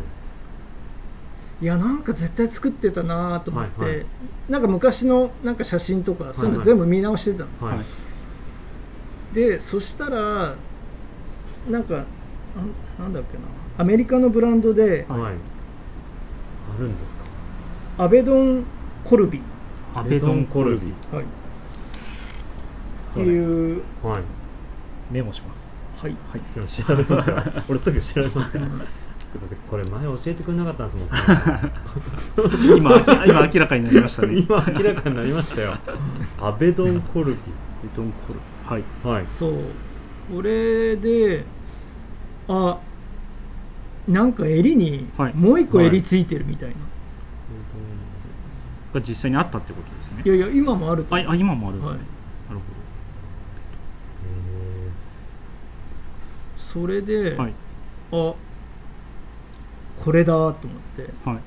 [1.62, 4.06] いやなんか絶対作ってたなと思って、はいはい。
[4.50, 7.78] なんか昔のなんか写真とかそういうのはいはい全部見直してたの、はい。
[7.78, 7.86] はい
[9.34, 10.56] でそしたら
[11.70, 12.06] なんか
[12.98, 13.44] なんだっけな。
[13.78, 15.22] アメリカのブランドで、はい。
[15.22, 15.36] あ
[16.80, 17.27] るんですか？
[17.98, 18.64] アベドン
[19.04, 19.42] コルビ、
[19.96, 20.94] アベドンコルビ。
[21.12, 21.28] はい、っ
[23.08, 23.30] そうね。
[23.30, 24.22] ていう、はい。
[25.12, 25.72] メモします。
[25.98, 26.42] はい、はい。
[26.54, 27.36] でも調べますよ。
[27.68, 28.64] 俺すぐ調べますよ。
[28.64, 32.78] だってこれ前教えてくれなかったんですもん。
[32.78, 34.38] 今明今明らかになりましたね。
[34.48, 35.76] 今明らかになりましたよ。
[36.40, 37.40] アベドンコルビ。
[37.82, 38.40] アベドンコルビ。
[38.66, 38.84] はい。
[39.04, 39.28] はい。
[39.28, 39.54] そう。
[40.36, 41.46] これで
[42.48, 42.78] あ
[44.08, 45.34] なんか襟にはい。
[45.34, 46.76] もう一個襟ついてるみたいな、
[49.00, 50.24] が実際にあったってことですね。
[50.26, 52.08] い、やいや今もあるとああ今もあるんですね、はい。
[52.50, 52.62] なる
[56.58, 57.54] それで、ほどはい。
[58.12, 58.36] あ
[60.04, 60.54] これだと思っ
[60.96, 61.10] て。
[61.30, 61.40] はい。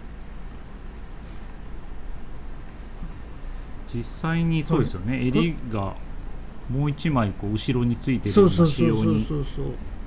[3.93, 5.97] 実際にそうですよね、襟が
[6.69, 9.27] もう一枚こう後ろについてるよそううな仕様に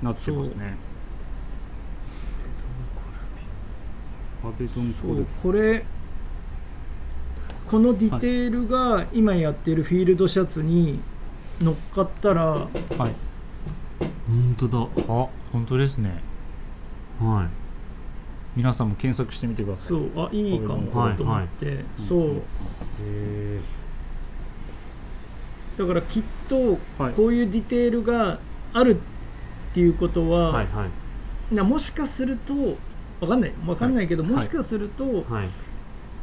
[0.01, 0.77] なってますね。
[5.41, 5.85] これ
[7.73, 10.99] このディテールが今やってるフィールドシャツに
[11.59, 12.67] 乗っかったらはい。
[14.27, 14.77] 本当だ。
[15.07, 16.21] あ本当ですね。
[17.19, 18.57] はい。
[18.57, 19.87] 皆さんも検索してみてください。
[19.87, 20.11] そう。
[20.17, 22.43] あいいかもはいと思って、はいそう。
[23.01, 23.59] へ
[25.79, 27.13] だからきっとはい。
[27.15, 28.37] こういうディテールが
[28.71, 28.97] ある
[29.71, 30.85] っていうことーは、はいは
[31.51, 31.55] い。
[31.55, 32.53] なもしかすると
[33.19, 33.53] わかんない。
[33.65, 34.31] わかんないけど、はい。
[34.33, 35.49] もしかすると、はい。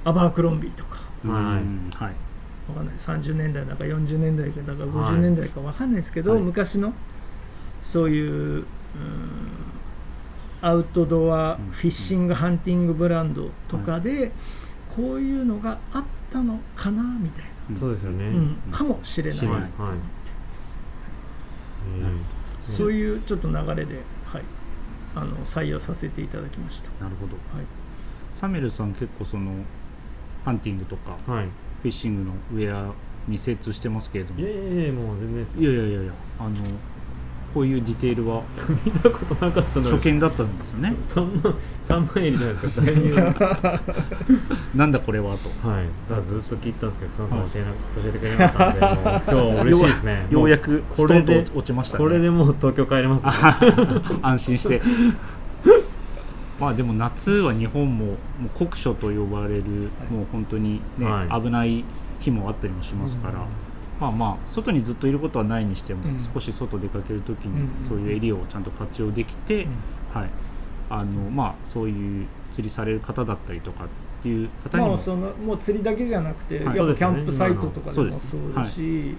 [0.04, 1.94] アバークロンビーとかうんはい。
[1.94, 2.14] はい。
[2.68, 2.94] わかんない。
[2.96, 5.14] 30年代だか40年代だかはい。
[5.14, 6.42] 50年代かわかんないですけど、はい。
[6.42, 6.92] 昔の
[7.82, 8.64] そういううん
[10.62, 11.70] アウトドアうん。
[11.72, 14.32] フィッシングハンティングブランドとかで、
[14.94, 17.44] こういうのがあったのかなみたい
[17.78, 18.24] そうですよね。
[18.24, 18.56] な、うん。
[18.70, 19.46] かもしれない。
[19.46, 19.58] はい。
[19.58, 19.62] はい。
[22.02, 24.42] えそういうちょっと流れで、はい、
[25.14, 26.90] あの採用させていただきました。
[27.02, 27.34] なるほど。
[27.56, 27.66] はい。
[28.34, 29.52] サメルさん結構その
[30.44, 31.46] ハンティングとかーはい。
[31.46, 32.92] フィッシングのウェア
[33.28, 34.40] に精通してますけれども。
[34.40, 36.54] いやいやいやもう全然ですいやよいやいやいやあの
[37.52, 38.42] こういうディテールは
[38.84, 40.94] 見たことなかったの初見だったんですよね。
[41.02, 43.80] 3万三万円じゃないですか大変は
[44.74, 45.48] いなんだこれはと。
[45.48, 47.70] だからずっと聞いたんですけど草野さん教えな
[48.02, 50.26] 教えてくれなかったんでもう 今日は嬉しいですね。
[50.30, 52.04] ようやくこれで落ちましたね。
[52.04, 53.32] これでもう東京帰れますね。
[54.22, 54.80] 安心して
[56.60, 58.16] まあでも夏は日本ももう
[58.54, 59.62] 酷暑と呼ばれる、
[60.10, 61.42] もう本当にね、はい。
[61.42, 61.82] 危ない
[62.20, 63.46] 日もあったりもしますから、
[63.98, 66.20] まあまあ外にずっといることはないにしても、うん。
[66.34, 67.88] 少し外出かけるときにうん。
[67.88, 69.66] そういう襟をちゃんと活用できて、
[70.12, 70.30] はい。
[70.90, 73.88] あのまあそういう釣りされる方だったりとかっ
[74.22, 76.76] ていう方にも、まあそのもう釣りだけじゃなくて、はい。
[76.76, 78.30] やっぱキャンプサイトとかでもそうですね。
[78.30, 79.16] そうだし、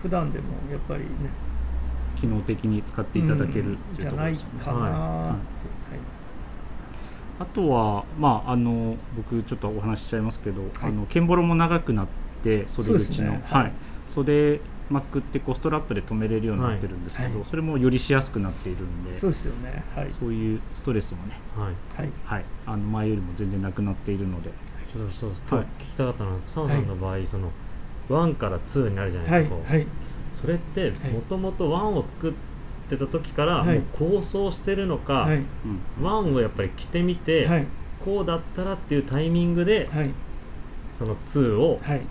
[0.00, 1.08] 普段でもやっぱりね
[2.16, 5.79] 機能的に使っていただけるっていうじゃないかな、はいはい
[7.40, 10.70] あとは、まあ、あの僕ちょっとお話ししちゃいますけど、はい。
[10.82, 12.06] あのケンボロも長くなっ
[12.42, 13.42] て袖口の、ね。
[13.46, 13.62] はい。
[13.62, 13.72] はい、
[14.06, 17.38] 袖まくってこうストラップで留めれるようになってるんですけど、はい。
[17.38, 19.16] はいそれもよりしやすくなっているんで。
[19.16, 19.82] そうですよね。
[19.96, 20.10] はい。
[20.10, 21.74] そういうストレスもね、はい。
[21.96, 22.12] はい。
[22.26, 24.50] はい、あの前よりも全然なくなっているので、
[24.92, 25.30] ちょっとそう。
[25.48, 25.66] 今はい。
[25.78, 27.50] 日聞きたかったのは澤さんの場合、その
[28.10, 29.86] 1から2になるじゃないはいですか、はい。
[30.42, 30.90] それってはい。
[31.12, 32.32] もともと1を作っ
[32.90, 33.78] てた時からはい。
[33.78, 35.36] もう構想してるのか、はい。
[35.36, 35.44] うん
[36.04, 37.66] 1をやっぱり着てみて、はい。
[38.04, 40.10] こうだったらっていうタイミングではい。
[40.98, 42.02] その2をはい。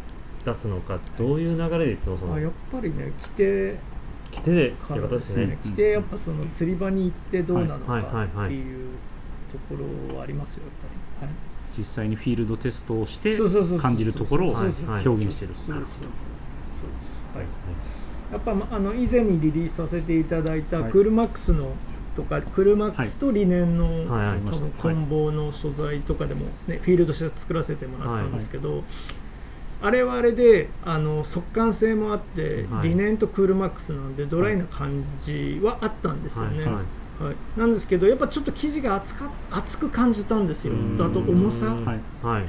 [0.46, 3.76] 出すのか、どういう流れでいつもそのあやっぱりね着て
[4.32, 5.44] 着てでってからことですね。
[5.44, 5.72] うん。
[5.72, 8.90] 着てやっぱその釣り場に行ってどうなのかっていう
[9.52, 9.76] とこ
[10.10, 10.90] ろはありますよやっ
[11.20, 11.36] ぱり、はい。
[11.78, 13.38] 実際にフィールドテストをして
[13.80, 15.96] 感じるところを表現してるそうですそうです
[16.80, 17.38] そうです。
[17.38, 17.99] はいですね
[18.32, 20.92] やっぱまあの以前にリリースさせていただいたはい。
[20.92, 21.74] クールマックスの
[22.16, 24.28] とかクールマックスとリネンの、はい。
[24.30, 24.40] はい。
[24.42, 28.84] 多分棍棒の素材とかでも、ね、フィールドして作らせてもらったんですけど、
[29.82, 32.90] あれはあれであの速乾性もあって、はい。
[32.90, 36.66] リネンとクールマックスなのでドライな感じはあったんですよね。
[36.66, 36.82] は
[37.32, 37.60] い。
[37.60, 40.74] なんですけどやっぱちょっと生地が厚か厚く感じたんですよ。
[40.74, 41.02] うん。
[41.02, 41.74] あと重さ。
[41.74, 42.00] はい。
[42.24, 42.46] はい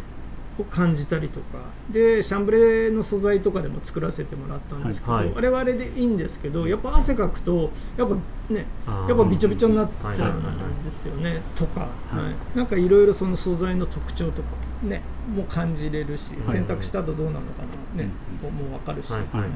[0.61, 1.59] を感じたりとか。
[1.91, 5.27] でシャンブレーの素材とかでも作らせてもらったんですけど、はい。
[5.27, 8.15] はいあれはあれでいいんですけどやっぱ汗かくとやっぱ
[8.53, 11.41] ねやっぱびちょびちょになっちゃはいはいはいうんですよね。
[11.57, 11.87] とか、は
[12.21, 12.25] い。
[12.25, 12.35] はい。
[12.55, 14.49] なんかいろいろその素材の特徴とか
[14.83, 15.03] ね
[15.35, 16.43] も感じれるしい。
[16.43, 17.63] 選択した後どうなのか
[17.97, 18.11] な、ね
[18.43, 18.55] うん。
[18.55, 19.21] もう分かるし、はい。
[19.33, 19.49] はい。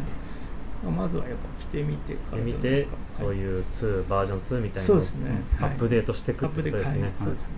[0.91, 2.97] まずはやっぱ着てみてからじゃないですか。
[3.19, 5.01] うそういう2バージョン2みたいなね、
[5.61, 7.03] アップデートしていくってことですね。
[7.03, 7.13] はい。
[7.19, 7.55] そうですね、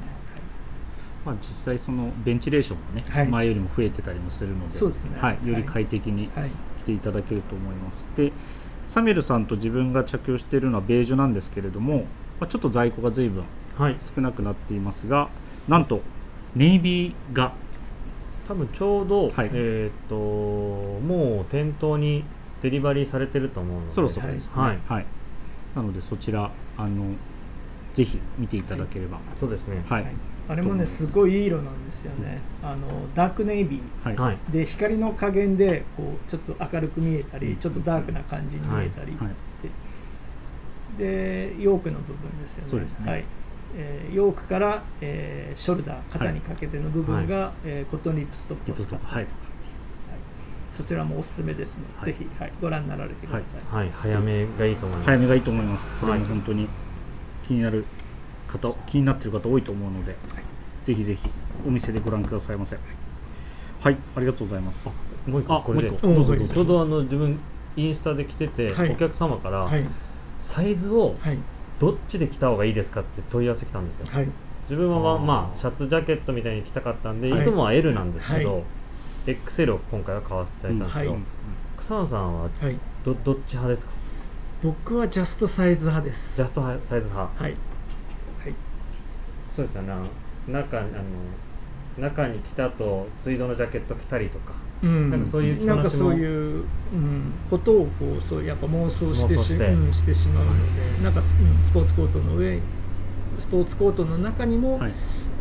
[1.27, 3.29] まあ、実際そのベンチレーションもね、はい。
[3.29, 4.93] 前よりも増えてたりもするのでね。
[5.19, 6.51] はい、よりはい快適にはい。
[6.79, 8.33] 着ていただけると思います、で
[8.87, 12.05] サミュエルさんと自分が着用しているのはベージュなんですけれども、
[12.39, 13.45] まあ、ちょっと在庫が随分
[13.77, 13.97] はい。
[14.15, 15.29] 少なくなっていますが
[15.67, 16.01] なんと
[16.55, 17.53] ネイビーが。
[18.47, 19.51] 多分ちょうど、はい。
[19.53, 22.23] えっ、ともう店頭に
[22.63, 24.79] デリバリーされてると思うので、そろそろですね、はい。
[24.87, 25.07] はい。
[25.75, 27.13] なのでそちらあの
[27.93, 29.19] ぜひ見ていただければ。
[29.35, 29.85] そうですね。
[29.89, 30.15] はい、はい
[30.49, 32.39] あれもねすごいいい色なんですよね。
[32.63, 34.17] あのダークネイビーはい。
[34.17, 34.39] はい。
[34.53, 37.57] で光の加減でこうちょっと明るく見えたり、うん。
[37.57, 39.33] ちょっとダークな感じに見えたりって、はい。
[40.99, 42.71] でヨークの部分ですよね。
[42.71, 43.11] そうですね。
[43.11, 43.25] はい。
[43.77, 49.07] えーヨークから、えーショルダー肩にかけての部分が、えーコットンリップストップリップストップ。
[49.07, 49.25] はい。
[49.25, 49.33] はい。
[50.73, 52.13] そちらもおすすめですね、はい。
[52.13, 53.91] ぜひ、はい、ご覧になられてください、はい。
[53.91, 55.07] 早めがいいと思います。
[55.07, 55.91] 早めがいいと思います。
[56.01, 56.69] これは本当に
[57.47, 57.85] 気になる
[58.49, 60.17] 方気になってる方多いと思うので、
[60.85, 61.29] ぜひぜひ
[61.67, 62.77] お店でご覧くださいませ。
[63.83, 64.89] はいありがとうございます。
[65.27, 65.91] もう一個あこれで。
[65.91, 66.09] もう一個。
[66.09, 66.37] うんどうぞ。
[66.37, 67.39] どうぞちょうどあの自分
[67.77, 68.93] インスタで来てて、はい。
[68.93, 69.85] お客様から、はい。
[70.41, 71.39] サイズをはい。
[71.79, 74.07] どっちで着た方がいいですかって問い合わせ来たんですよ。
[74.09, 74.29] はい。
[74.71, 75.25] 自分はまああー。
[75.25, 77.41] まあシャツジャケットみたいに着たかったんで、はい。
[77.43, 78.63] い、つもは L なんですけど、はい。
[79.27, 81.21] XL を今回は買わせていただいたんですけど、はい。
[81.79, 82.79] 草野さんははい。
[83.05, 83.93] どどっち派ですか？
[84.63, 86.37] 僕はジャストサイズ派です。
[86.37, 87.21] ジャストサイズ派。
[87.43, 87.57] はいはい
[89.57, 89.95] そうですよね。
[90.49, 90.89] 中あの
[91.99, 94.53] 中に着た後ツイードのジャケット着たりとか。
[94.83, 100.53] うん、なんかそういうなんかそういう、うん、ことをこうそうやっぱ妄想してしうん、してしまうの
[100.99, 102.61] でなんかス,、うん、スポーツコートの上
[103.39, 104.93] スポーツコートの中にもはい。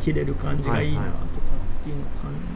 [0.06, 1.16] 着れる感じがいいなとか
[1.82, 2.06] っていうのを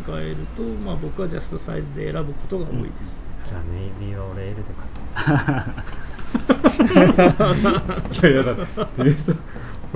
[0.06, 4.90] 考えると、まあ、僕はジャストサイズで選ぶことが多いです、じゃあネイビーは俺 L で買っ
[5.66, 5.90] て。
[8.22, 8.56] いやいやだっ
[8.88, 9.04] て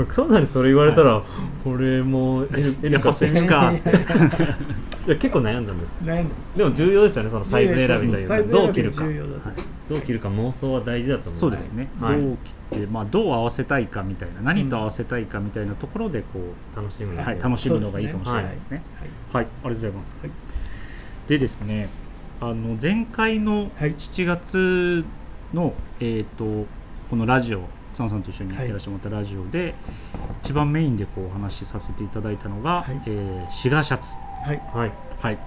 [0.09, 1.21] 草野さんにそれ言われたら、
[1.65, 3.73] 俺も L, L やっぱそっちか。
[5.05, 9.13] いや結構悩んだんです悩んででも重要ですよねそのサイズ選びというサイズどう選び着るかはい
[9.89, 11.35] どう着るか妄想は大事だと思う。
[11.35, 12.21] そうですね、はい。
[12.21, 12.37] どう
[12.71, 18.81] 切って、まあ、どう合わせたいかみたいな何と合わせたいかみたいなところでこう、楽しむはい、楽しむのがいいかもしれないですね。
[19.31, 19.43] はい。
[19.43, 20.19] はい、ありがとうございます。
[20.21, 20.31] はい。
[21.27, 21.89] でですね、
[22.39, 23.95] あの前回のはい。
[23.95, 25.05] 7月
[25.53, 26.65] の、えっ、と
[27.09, 27.63] このラジオ、
[27.95, 29.75] さんと一緒にはいやらせてもらったラジオで、
[30.41, 34.13] 一番メインでこうお話しさせていただいたのが、はいえーシガーシャツ。
[34.45, 35.37] はいはいはい。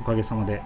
[0.00, 0.62] おかげさまで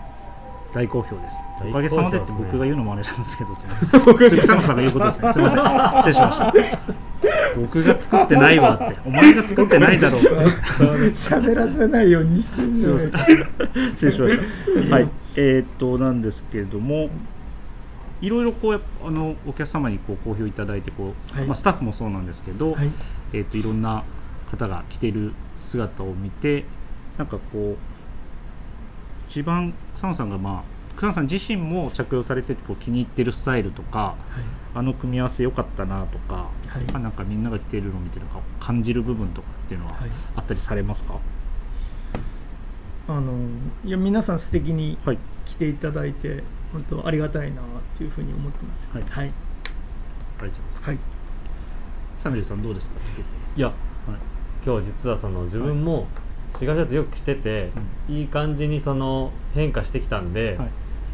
[0.75, 1.37] 大好評です。
[1.69, 3.91] おかげさまでって僕が言うのもあれなんですけど、すみません。
[4.29, 5.33] それ草野さんが言うことですね。
[5.33, 5.61] すみません。
[5.99, 6.55] 失礼しました。
[7.57, 10.29] 僕が作ってないわって、お前が作ってないだろうって。
[11.13, 13.13] 喋らせないようにしてすみません。
[13.95, 14.39] 失礼しまし
[14.91, 14.95] た。
[14.95, 15.09] はい。
[15.37, 17.09] えーっと、なんですけれども、
[18.21, 21.47] いろいろこうあのお客様にこう好評いただいてこう、はい。
[21.47, 22.91] まあ、スタッフもそうなんですけど、はい。
[23.33, 24.05] えーっといろんな
[24.51, 26.65] 方が着ている姿を見て
[27.19, 27.77] なんかこう
[29.29, 34.17] 一番佐野さんがまあ草野さん自身も着用されててこう気に入ってるスタイルとかはい。
[34.75, 36.85] あの組み合わせ良かったなとか、はい。
[36.93, 40.11] まあなんかみんなが着てるのを見てなんか感じる部分とかっていうのははい。
[40.37, 41.19] あったりされますか？
[43.09, 43.33] あの
[43.85, 45.19] いや皆さん素敵にはい。
[45.47, 47.65] 来ていただいて本当ありがたいなっ
[47.97, 48.91] ていうふうに思ってますよ。
[48.95, 49.03] はい。
[49.03, 50.99] はい、ありがとうございます、はい。
[52.19, 52.97] サミュさんどうですか
[53.57, 53.61] い。
[53.61, 53.77] やはい。
[54.65, 56.07] 今日実はその自分も
[56.59, 57.71] シガーシャツよく着てて、
[58.09, 60.69] いい感じにその変化してきたんで、はい。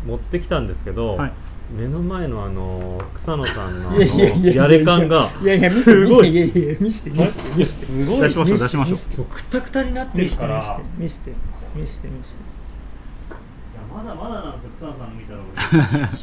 [0.06, 1.32] 持ってきたんですけど、はい。
[1.72, 3.98] 目の前のあの草野さんの
[4.44, 5.30] やれ感が
[5.70, 8.20] すごいいやいや見して見して見してすごい。
[8.20, 9.24] 出しましょう出しましょう。
[9.24, 11.32] くたくたになって見してるから見して
[11.74, 12.61] 見して見して
[14.02, 15.40] まだまだなんですよ草野さんの見たら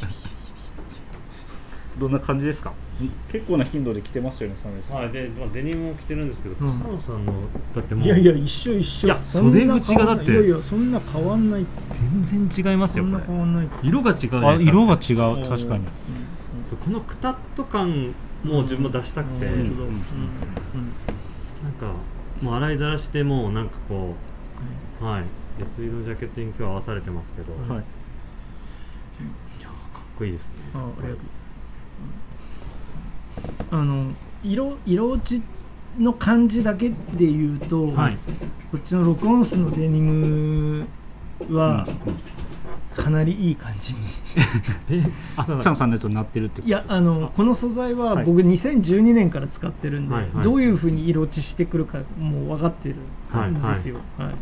[1.98, 2.72] どんな感じですか？
[3.30, 6.68] 結構な頻度で着てますよねサミュエルさん、はいで、まあ、デニムを着てるんですけど、うん。
[6.68, 7.32] 草野さんの
[7.74, 9.08] だってもういやいや一緒一緒。
[9.08, 10.46] いやそんな袖口がだって変わんない。
[10.46, 11.66] いやいやそんな変わんない。
[12.22, 13.68] 全然違いますそんなよこれ変わんない。
[13.82, 14.70] 色が違うじゃないあですか。
[14.70, 15.48] 色が違う。
[15.48, 15.84] 確かに。
[16.64, 18.14] そうこのくたっと感
[18.44, 19.52] も自分も出したくて、うん。
[19.52, 19.60] うん。
[19.60, 19.72] なん
[21.78, 21.92] か
[22.40, 24.14] もう洗いざらしてもうなんかこ
[25.02, 25.24] うはい
[25.60, 27.68] 別色のジャケットに今日合わされてますけど、はい。
[27.68, 27.80] かっ
[30.16, 30.54] こいいですね。
[30.74, 31.16] あありがとうござい
[33.52, 33.64] ます。
[33.70, 35.42] あの色色落ち
[35.98, 38.16] の感じだけで言うと、はい。
[38.72, 40.86] こっちの6オンスのデニム
[41.50, 41.86] は
[42.94, 44.00] かなりいい感じに。
[44.90, 45.04] え
[45.36, 48.24] あそう草野さんのやつになってるってこといやあのこの素材ははい。
[48.24, 50.44] 僕2012年から使ってるんで、はいはい。
[50.44, 52.94] どういうふうに色落ちしてくるかもう分かってる
[53.30, 54.34] はいんですよ、はい。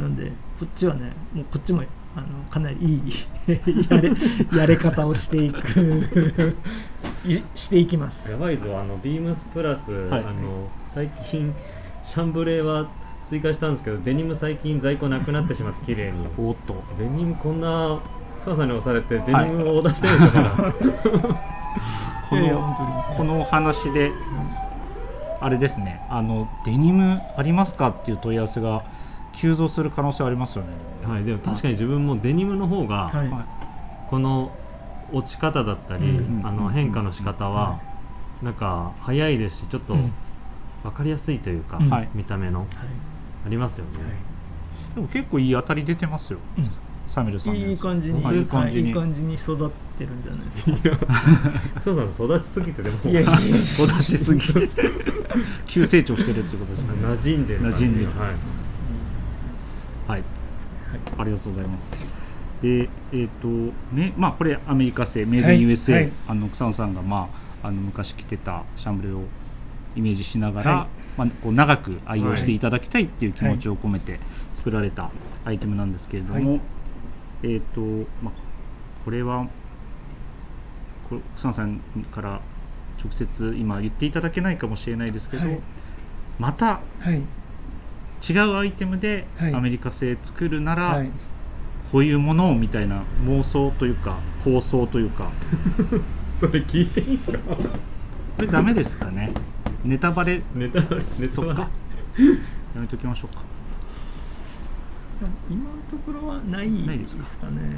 [0.00, 1.82] なんでこっちはねもうこっちも
[2.16, 3.12] あのかなりいい
[3.90, 4.12] やれ
[4.58, 6.56] やれ方をしていく
[7.28, 8.32] いしていきます。
[8.32, 10.20] やばいぞあのビームスプラス、はい。
[10.20, 11.54] あの最近
[12.04, 12.86] シャンブレーは
[13.26, 16.26] 追加したんですけどデニム最近在庫なくなってしまって綺麗に。
[16.38, 16.82] おっと。
[16.98, 17.98] デニムこんな
[18.40, 20.72] 草野さんに押されてデニムを出してるんですよ、ま だ
[22.30, 24.10] こいやいやの本このお話で
[25.40, 26.00] あれですね。
[26.08, 28.84] あのデニムありますかっていう問い合わせが
[29.36, 30.70] 急増する可能性ありますよね。
[31.04, 33.12] はい、でも確かに自分もデニムの方が、
[34.08, 34.56] この
[35.12, 37.80] 落ち方だったり、うんあの変化の仕方は、
[38.42, 40.12] なんか早いですしちょっとうん。
[40.82, 41.80] 分かりやすいというか、
[42.14, 42.60] 見た目の。
[42.60, 42.68] はい。
[43.46, 43.90] ありますよね、
[44.96, 46.68] でも結構いい当たり出てますよ、うん。
[47.06, 48.38] サミュエルさんいい感じに、はい。
[48.38, 48.88] いい感じに。
[48.88, 51.78] いい感じに育ってるんじゃないですか。
[51.80, 53.10] 草野さん育ちすぎてでも。
[53.10, 53.56] いやいやいや。
[53.78, 54.42] 育ちすぎ
[55.66, 56.90] 急成長してるっていうことですね。
[57.02, 58.06] 馴染んで馴染んでる。
[58.06, 58.65] はい
[60.06, 60.22] はい、
[61.18, 61.90] ありがとうございます。
[62.60, 63.48] で、えっ、と、
[63.94, 66.12] ね、まあ、これアメリカ製、メイドイン USA、はい。
[66.28, 67.28] あの草野さんが、ま
[67.62, 69.22] あ、あの昔着てたシャンブレを
[69.94, 70.86] イメージしながら、はい。
[71.18, 74.20] まあ、こう長く愛用していただきたいっていう気持ちを込めて
[74.54, 75.10] 作られた
[75.44, 76.60] アイテムなんですけれども、はい。
[77.42, 77.80] えっ、と、
[78.22, 78.32] まあ、
[79.04, 79.46] これは。
[81.08, 82.40] こ草野さんから
[83.02, 85.60] 直接今言っていただけないかもしれないですけど、はい。
[86.38, 87.22] またはい。
[88.28, 89.54] 違うアイテムではい。
[89.54, 91.10] アメリカ製作るなら、はい。
[91.92, 95.30] こういうものをみたいな妄想というか構想というか。
[96.34, 97.56] それ聞いていいんですかこ
[98.40, 99.32] れダメですかね？
[99.84, 100.42] ネタバレ？
[100.54, 101.02] ネタバレ？
[101.18, 101.48] ネタバレ？
[101.48, 101.62] そっか
[102.74, 103.42] やめときましょうか。
[105.48, 107.46] 今のところはないでですすか？
[107.46, 107.60] かね。
[107.60, 107.70] はい。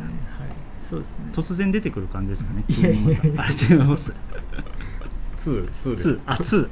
[0.82, 1.16] そうですね。
[1.32, 2.64] 突然出てくる感じですかね？
[2.68, 3.20] いやいやいや。
[3.22, 3.48] 急にまた。
[3.48, 4.12] あれ違います。
[5.38, 6.08] 2 2です。
[6.10, 6.68] 2あ2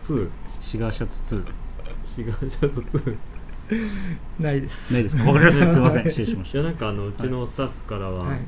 [0.00, 0.28] 2
[0.62, 1.44] シガーシャツ2
[2.16, 3.16] シガーシャツ2
[4.40, 4.94] ないです。
[4.94, 5.24] ないですか？
[5.24, 5.66] わかりました。
[5.66, 6.04] すいません。
[6.04, 8.40] 失礼しましいやなんかあのうちのスタッフからは、はい。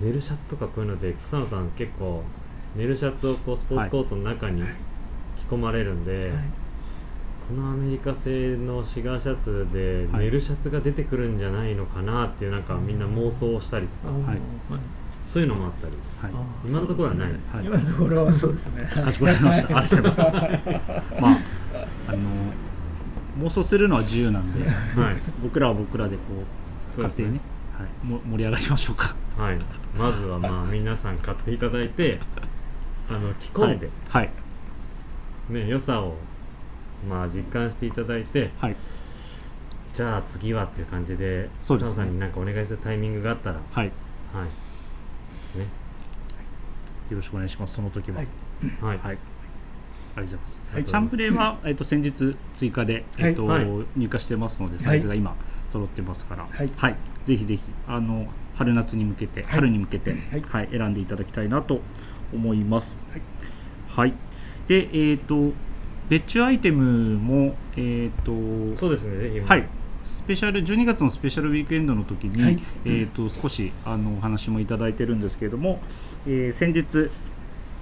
[0.00, 2.22] ネルシャツとかこういうので草野さん結構
[2.74, 4.66] ネルシャツをこうスポーツコートの中に着
[5.52, 6.32] 込まれるんで、
[7.48, 14.38] このアメリカ製のシガーシャツではいネルシャツが出てくるんじゃないのかなっていうなんかみんな妄想をしたりとか、はい。
[15.24, 15.92] そういうのもあったり。
[16.20, 16.36] たはい。
[16.36, 17.30] あー今のところはない。
[17.30, 18.82] はい今のところはそうですね。
[18.92, 19.78] かしこまりました。
[19.78, 21.38] ありがとうございますまあ
[22.08, 22.18] あの
[23.38, 26.22] 妄想するのは自由なんではい、僕らは僕らでこ
[26.96, 27.40] う勝手にね
[27.76, 29.16] はい、も盛り上がりましょうか。
[29.36, 29.58] はい、
[29.98, 32.20] まずはまあ 皆さん買っていただいて
[33.10, 34.30] あの着込んで、はい。
[35.50, 36.14] ね良さを
[37.08, 38.76] まあ実感していただいてはい。
[39.92, 41.96] じゃあ次はっていう感じでそうですね。
[41.96, 43.90] さんになんかお願いするタイミングがあったらはい。
[44.32, 44.46] はい。
[45.42, 45.64] ですね。
[47.10, 47.74] よろしくお願いします。
[47.74, 48.18] その時は。
[48.18, 48.28] はい。
[48.80, 49.18] はい、はい
[50.16, 50.62] ありがとうございます。
[50.72, 50.86] はい。
[50.86, 53.64] シャンプレーは、 えっと先日追加で、えっとはい。
[53.64, 55.34] 入荷してますのでサイズが今
[55.68, 56.46] 揃ってますから、
[56.76, 56.96] はい。
[57.24, 59.50] ぜひぜひあの春夏に向けて、はい。
[59.52, 60.42] 春に向けて、はい。
[60.42, 61.80] はい選んでいただきたいなと
[62.32, 63.00] 思います。
[63.88, 64.14] はい。
[64.68, 65.52] でえっ、と
[66.08, 68.32] 別注アイテムもえっ、と
[68.76, 69.68] そうですねぜひ、はい。
[70.02, 72.62] スペシャル12月のスペシャルウィークエンドの時に、はい。
[72.84, 75.80] えー、と少しあのお話もいただいてるんですけれども、
[76.26, 77.10] えー先日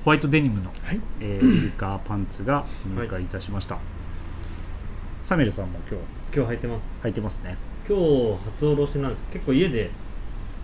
[0.04, 1.00] ホワイトデニムの、はい。
[1.20, 2.64] えーウ リカーパンツが
[2.96, 3.78] 入荷いたしました、
[5.22, 5.98] サミュエルさんも今
[6.34, 6.98] 今日履いてます。
[7.02, 7.56] 日履いてますね。
[7.88, 9.26] 今日初おろしなんです。
[9.32, 9.90] 結構家で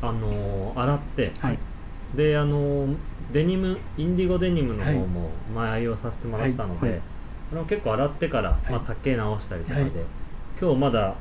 [0.03, 1.59] あのー洗って、はい。
[2.14, 2.97] であのー
[3.32, 6.91] デニムインディゴデニムの方も前愛用させてもらったので、はい。
[6.93, 7.01] はい。
[7.51, 8.72] これも結構洗ってから、い。
[8.72, 9.93] まあ、丈直したりとかで、はい。
[10.61, 11.14] 今日まだ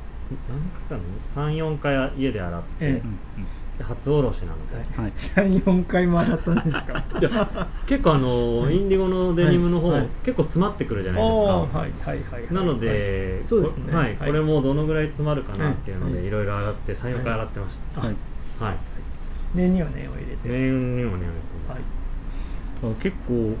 [0.48, 1.04] 何回か
[1.36, 5.12] な34回家で洗って、えうんで初おろしなので、うんはい。
[5.14, 7.04] 三四回も洗ったんですか？
[7.20, 10.00] いや結構あのーインディゴのデニムの方、はい。
[10.00, 10.08] はい。
[10.24, 12.54] 結構詰まってくるじゃないあですか、あはいはいはいはい。
[12.54, 13.84] なので、そうですね。
[13.90, 14.06] こはい。
[14.06, 14.16] はい。
[14.28, 16.26] これもどのぐらい詰まるかなっていうので、はい。
[16.26, 16.30] い。
[16.30, 18.14] ろいろ洗って34回洗ってました、はい。
[18.60, 18.76] はい。
[19.54, 20.48] 念には念を入れて。
[20.48, 21.24] 念にもね
[21.68, 21.78] はい。
[22.82, 23.54] あ結構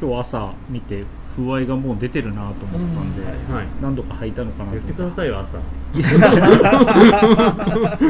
[0.00, 1.04] 今日朝見て
[1.36, 3.28] 不合がもう出てるなと思ったんで、うん。
[3.54, 3.64] はい。
[3.64, 3.66] はい。
[3.80, 5.58] 何度か履いたのかなと思言ってくださいよ朝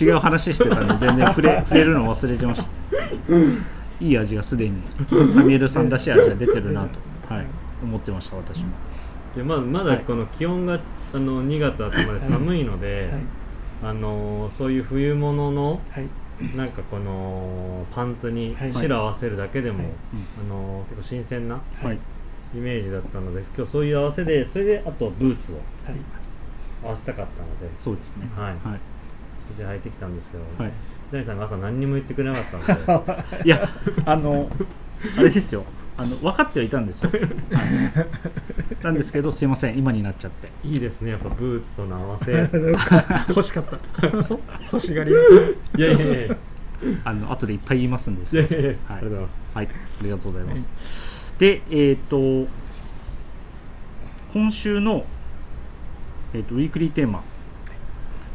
[0.00, 2.68] 違う話してたんで全然触れ 触れるの忘れてました。
[3.98, 4.82] いい味がすでに
[5.32, 7.46] サミュエルさんらしい味が出てるなと、はい、
[7.82, 8.66] 思ってました私も。
[9.36, 10.74] いやまだまだこの気温が、
[11.14, 13.90] あの2月頭で寒いので、はい。
[13.90, 16.06] あのそういう冬物のはい。
[16.54, 18.72] なんかこのパンツにはい。
[18.72, 19.88] 白合わせるだけでも、はい。
[20.46, 21.98] あの結構新鮮なはい。
[22.54, 25.64] イメージだったので今日そういう合わせでそれであとブーツをはい。
[26.84, 27.74] 合わせたかったので。
[27.78, 28.28] そうですね。
[28.36, 28.95] はい
[29.54, 30.72] で履いてきたんですけど、はい。
[31.10, 33.44] ジャニーさんが朝何にも言ってくれなかったので。
[33.44, 33.68] いや
[34.04, 34.50] あの
[35.18, 35.64] あれですよ。
[35.98, 39.78] あの分かってはいたんですよ、はい、なんですけどすいません。
[39.78, 40.48] 今になっちゃって。
[40.62, 41.12] いいですね。
[41.12, 42.32] やっぱブーツとの合わせ。
[42.32, 42.36] い
[43.28, 44.06] 欲しかった。
[44.72, 45.16] 欲しがりま
[45.78, 45.80] す。
[45.82, 46.36] やいやいやいや。
[47.04, 48.36] あの後でいっぱい言いますんです。
[48.36, 48.70] いやいやいや。
[48.88, 48.98] はい。
[48.98, 49.54] ありがとうございます。
[49.54, 51.34] はい、ありがとうございます。
[51.38, 52.46] で、えっ、と、
[54.32, 55.06] 今週の、
[56.34, 57.22] えー、とウィークリーテーマ、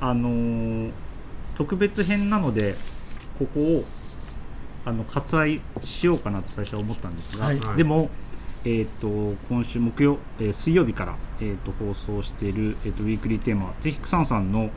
[0.01, 0.91] あのー
[1.55, 2.75] 特別編なので、
[3.37, 3.83] ここを
[4.83, 7.59] あの割愛しようかなと最初は思ったんですが、はい。
[7.77, 8.09] でも、
[8.63, 14.71] えー、と今週木曜、えー水曜日から、えー、と放送している、えー、とウィークリーテーマ、ぜひ草野さんの、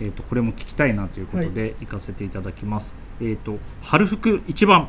[0.00, 2.94] えー、とこれも聞きたいなということで、行かせていただきます。
[3.20, 4.88] えー、と春服一番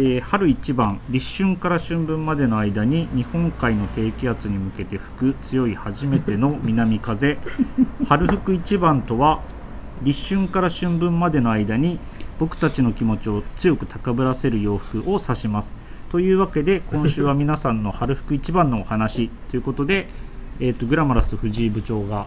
[0.00, 7.36] えー春一番立春から春分までの間に日本海の低気圧に向けて吹く強い初めての 南風。
[8.08, 9.40] 春服一番とは
[10.02, 11.98] 立春から春分までの間に
[12.38, 15.74] 僕たちの気持ちを強く高ぶらせる洋服を指します。
[16.10, 20.08] というわけで今週は皆さんの春服一番のお話ということで、
[20.60, 22.26] えー、とグラマラス藤井部長が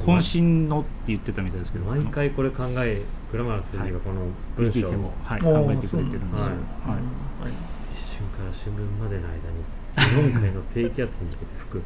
[0.00, 3.02] 渾身のって言ってたみたいですけど毎回これ考え
[3.32, 5.12] グラマラス藤井がこの文文章を。
[5.24, 6.38] はい、考えてくれてるんですよ。
[6.38, 6.54] そうはい。
[7.92, 9.64] 一瞬から春分までの間に
[10.30, 11.82] 日本海の低気圧に向けて吹く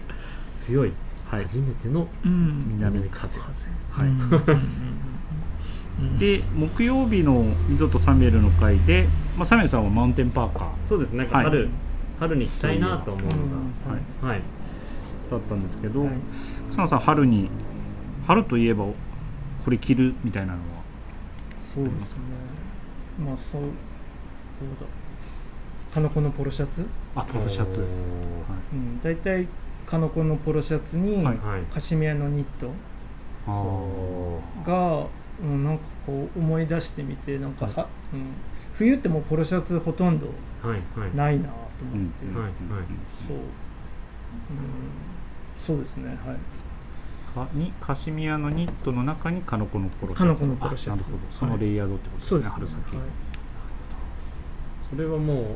[0.56, 0.92] 強い
[1.30, 1.44] はい。
[1.44, 2.64] 初めてのうん。
[2.76, 3.40] 南風。
[3.40, 3.66] 風。
[3.90, 4.08] はい。
[6.18, 10.68] で木曜日の「溝とサミュエル」の回で、まあ、サミュエルさんはマウンテンパーカー。
[10.84, 11.12] そうです。
[11.12, 11.46] ねなんかはい。
[11.46, 11.68] 春、
[12.20, 13.38] 春に着たいなと思うのうん。
[13.90, 14.02] はい。
[14.22, 14.42] がはい
[15.30, 16.10] だったんですけど、はい。
[16.70, 17.50] 草野さん春に
[18.26, 18.94] 春といえばこ
[19.70, 20.66] れ着るみたいなのは？
[21.60, 22.22] そうですね。
[23.24, 23.70] まあそうどう
[24.80, 24.86] だ。
[25.92, 26.86] カノコのポロシャツ？
[27.14, 27.86] あポロシャツ、おー。
[28.72, 29.00] うん。
[29.02, 29.46] 大体
[29.86, 31.62] カノコのポロシャツにはいはい。
[31.72, 32.70] カシミヤのニット。
[33.46, 35.06] が、
[35.42, 38.34] うん、なんかこう思い出してみてなんかは、うん、
[38.74, 40.26] 冬ってもうポロシャツほとんど
[41.14, 42.52] ないなとー思って、はいはい。
[43.26, 43.46] そう、うん、
[45.68, 46.36] そうですねはい。
[47.34, 50.26] かにカシミヤのニットの中にカノコのポロシャツ。
[50.26, 51.18] カノコのポロシャなるほど。
[51.30, 53.04] そのレイヤードってことですね、春先、はい。
[54.90, 55.46] それはもう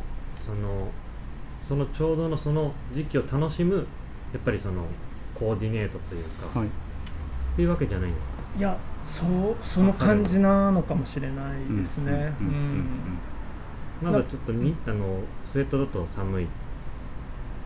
[0.45, 0.89] その
[1.63, 4.85] そのちょうどのその時期を楽しむやっぱりその
[5.35, 6.69] コーディネートというか、はい。
[6.69, 6.71] っ
[7.57, 8.35] ていうわけじゃないんですか？
[8.59, 12.33] いやそうその感じなのかもしれないですね。
[14.03, 16.47] まだちょっとにあのスウェットだと寒い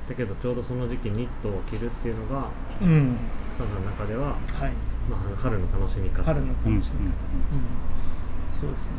[0.08, 2.48] だけどちょうどその時期ニットを着るっていうのが
[2.80, 3.16] うん。
[3.52, 4.36] 草野さんの中では、はい。
[5.10, 6.22] まあ、春の楽しみ方。
[6.22, 8.60] 春のうんうん楽しみ方、うん。
[8.60, 8.92] そうですね。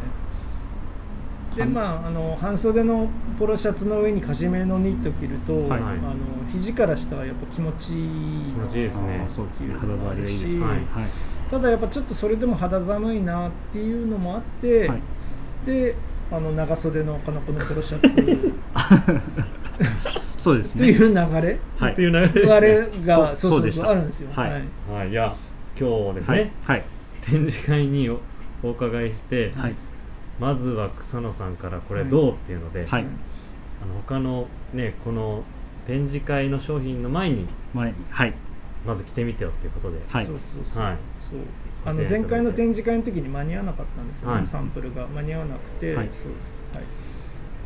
[1.56, 5.82] でまああの半袖のポロシャツの上にカシメのニット着ると、はい。
[5.82, 6.14] あの
[6.52, 9.26] 肘から下はやっぱ気持ちいい気持ちいいですね。
[9.30, 9.74] そうですね。
[9.76, 10.56] 肌触りがいいです。
[10.56, 10.72] ねはい。
[10.72, 10.86] はい。
[11.50, 15.02] ただやっぱちょっとそれでも肌寒いなっていうのもあって、はい。
[15.66, 15.96] で
[16.32, 18.54] あの長袖のカナコのポロシャツ
[20.38, 20.90] そうですね。
[20.90, 21.60] っていう流れ？
[21.78, 21.94] はい。
[21.94, 23.90] っていう流れです、ね、あれがそうそうでした。
[23.90, 24.30] あるんですよ。
[24.34, 24.64] はい。
[24.92, 25.14] はい、い。
[25.14, 25.36] や
[25.80, 26.78] 今日ですね、はい。
[26.78, 26.84] はい。
[27.22, 28.20] 展示会にお
[28.64, 29.76] お伺いして、はい。
[30.40, 33.02] まずは草野さんからこれどうっていうので、はい。
[33.04, 35.44] あの他のねこの
[35.86, 38.34] 展示会の商品の前に前にはい。
[38.86, 40.26] まず来てみてよっていうことで、はい。
[40.26, 40.98] そうそうそう、はい。
[41.20, 41.40] そう。
[41.86, 44.46] あの前回の展示会の時に間に合わなかったんですよね、はい。
[44.46, 46.08] サンプルが間に合わなくて、はい。
[46.08, 46.26] そうです。
[46.76, 46.86] はい。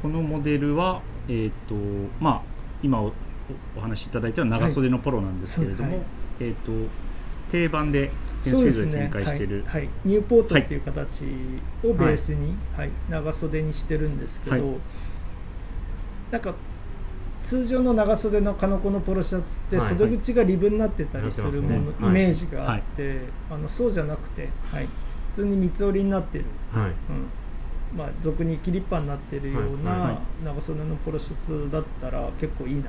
[0.01, 1.75] このモデルは、えっと
[2.19, 2.50] まあ、
[2.83, 3.13] 今お
[3.75, 6.05] お話しいただいたのは長袖のポロなんですけれども、はい。
[6.39, 6.71] えっと
[7.51, 8.11] 定番で
[8.43, 9.81] テンスピードで展開している、はい。
[9.81, 9.89] はい。
[10.05, 11.23] ニューポートっていう形
[11.83, 12.89] をベースに、はい。
[13.09, 14.75] 長袖にしてるんですけど、はい。
[16.31, 16.53] なんか
[17.43, 23.19] 通常の長袖のカノコのポロシャツって袖口がリブになってたりするもの、イメージがあって、
[23.49, 24.85] あのそうじゃなくて、はい、
[25.33, 26.89] 普通に三つ折りになってる、はい。
[26.89, 26.93] うん
[27.95, 29.83] まあ、俗に切りっぱになってるようはいはい。
[29.83, 32.87] なは長袖のポロシャツだったら結構いいなと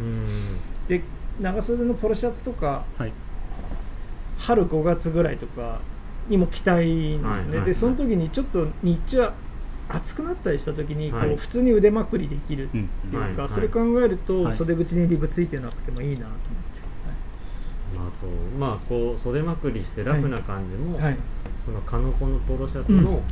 [0.00, 0.58] うん。
[0.88, 1.02] で
[1.40, 3.12] 長袖のポロシャツとかはい。
[4.38, 5.80] 春5月ぐらいとか
[6.28, 7.66] にも着たいんですね、はいはいはい。
[7.66, 9.32] でその時にちょっと日中
[9.88, 18.26] 暑くなったりした時にこう、はい普通に腕まくりできるってうんいうか、はいはいそれ考えると、はい袖口にリブついてなくてもいいなと思って、まあ、あと
[18.58, 21.04] まあこう袖まくりしてラフな感じも、はい。
[21.04, 21.18] はい
[21.64, 23.04] そのカノコのポロシャツうん。
[23.04, 23.22] のはい。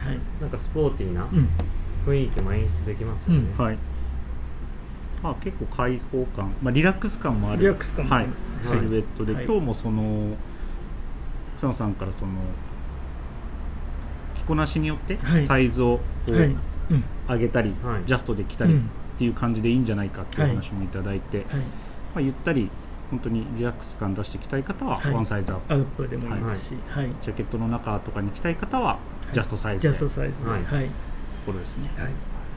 [0.41, 1.49] なんかスポーティーなうん。
[2.07, 3.79] 雰囲気も演出できますよね、うんはい。
[5.23, 7.61] まあ、結構開放感、まあ、リラックス感もある。
[7.61, 8.41] リラックス感もあります。
[8.65, 9.45] ねはい、シルエットで、はい。
[9.45, 10.37] 今日もその
[11.57, 12.33] 草野さんからその
[14.35, 15.47] 着こなしによってはい。
[15.47, 16.47] サイズをこうはい。
[16.47, 16.51] う
[16.95, 17.05] ん。
[17.29, 18.03] 上げたり、はい。
[18.07, 18.81] ジャストで着たりうん。
[18.81, 18.83] っ
[19.19, 21.47] ていう感じでいいんじゃないかっていう話もいただいて、はい。
[21.47, 21.55] ま
[22.17, 22.71] あ、ゆったり
[23.13, 25.13] 本当にリラックス感出していきたい方ははい。
[25.15, 27.09] ワンサイズアップ、アウトでもいいですし、はい。
[27.23, 28.99] ジャケットの中とかに着たい方は
[29.33, 30.63] ジャストサイズジで、ャストサイズで、ははい。
[30.63, 30.91] いはい。
[31.47, 31.91] これですね。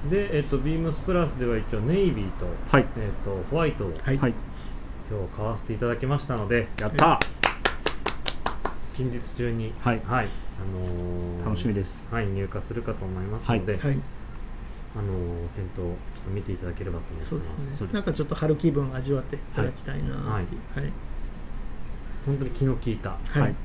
[0.09, 2.85] で、えっと、ビームスプラスでは一応ネイビーと,、はい。
[2.97, 4.17] えっとホワイトをはい。
[4.17, 4.33] はい。
[5.11, 7.19] 今日買わせていただきましたのでやった
[8.95, 10.01] 近日中にはい。
[10.07, 10.11] あ
[10.73, 12.07] のー楽しみです。
[12.11, 13.97] はい入荷するかと思いますので、はい、あのー
[15.55, 15.95] 店頭
[16.26, 17.89] と見ていただければと思ってそうますそうですね。
[17.93, 20.03] なんかちょっと春気分味わっていただきたいな。
[20.03, 20.17] ってい。
[20.17, 20.91] うはい、
[22.26, 23.11] 本当に気の利いた。
[23.11, 23.41] はい。
[23.41, 23.51] はい。
[23.51, 23.55] で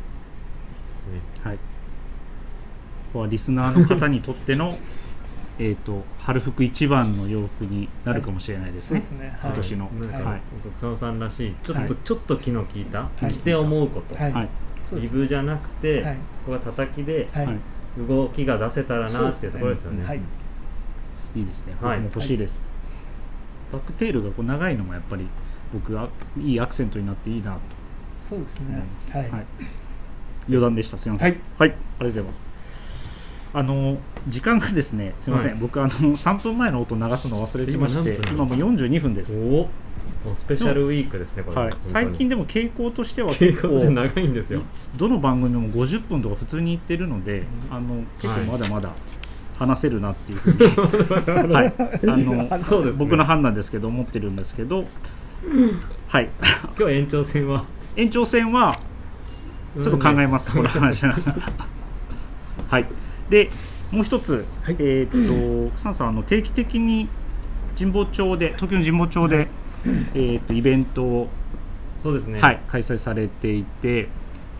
[0.94, 1.20] すね。
[1.42, 1.62] はい、こ
[3.14, 4.78] こはリスナーの方にとっての
[5.58, 9.38] えーと春服一番の洋服になるかもしれないですね、そうですね。
[9.42, 9.92] 今年の、はい。
[10.22, 11.96] 本当草野さんらしいちょっと、はい。
[12.02, 13.32] ちょっと気の利いた、はい。
[13.32, 14.48] 着て思うこと、はい。
[14.98, 16.16] リブじゃなくて、はい。
[16.32, 17.58] そこが叩きではい、はい。
[18.08, 20.22] 動きが出せたらなっていうところですよね。
[21.34, 22.00] はいいいですね、はい。
[22.00, 22.64] 僕も欲しいです、
[23.72, 25.26] バックテールがこう長いのもやっぱり
[25.72, 26.08] 僕は
[26.38, 27.60] いいアクセントになっていいなと。
[28.28, 28.82] そうですね。
[29.14, 29.46] 思いはい、
[30.48, 30.98] 余談でした。
[30.98, 31.28] すみません。
[31.28, 32.48] はい、ありがとうございます。
[33.52, 35.60] あの時間がですねすみません、はい。
[35.60, 39.70] 僕あの3分前の音流すの忘れてまして今もう42分です、おお
[40.24, 41.56] もうスペシャルウィークですね、これ。
[41.56, 44.62] はい、最近でもも傾向としては傾結構長いんですよ。
[44.96, 48.92] どの番組でも50分とか普通に言ってるので、あの結構まだまだ
[49.60, 53.04] 話せるなっていうふうに、 はい、あのそうですね。
[53.04, 54.86] 僕の判断ですけど思ってるんですけど、
[56.08, 56.30] はい、
[56.78, 57.64] 今日延長戦は？
[57.94, 58.78] 延長戦は
[59.74, 61.52] ちょっと考えます、この話しながら。
[62.70, 62.86] はい、
[63.28, 63.50] で
[63.92, 64.76] もう一つ、はい。
[64.78, 67.10] えーっと草野さんあの定期的に
[67.78, 69.48] 神保町で東京の神保町で、
[70.14, 71.28] えーっとイベントを
[71.98, 72.40] そうですね。
[72.40, 74.08] はい、開催されていて、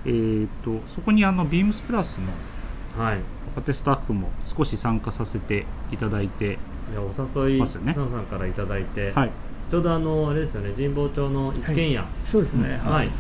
[0.05, 3.19] えー、とそこにあのビームスプラスのはい。
[3.55, 6.59] 若手スタッフも少し参加させていただいて、
[6.97, 9.31] お誘い、ますさんからいただいて、はい、
[9.71, 12.77] ちょうどあのあれですよね、神保町の一軒家、そうですね。
[12.83, 13.11] はい、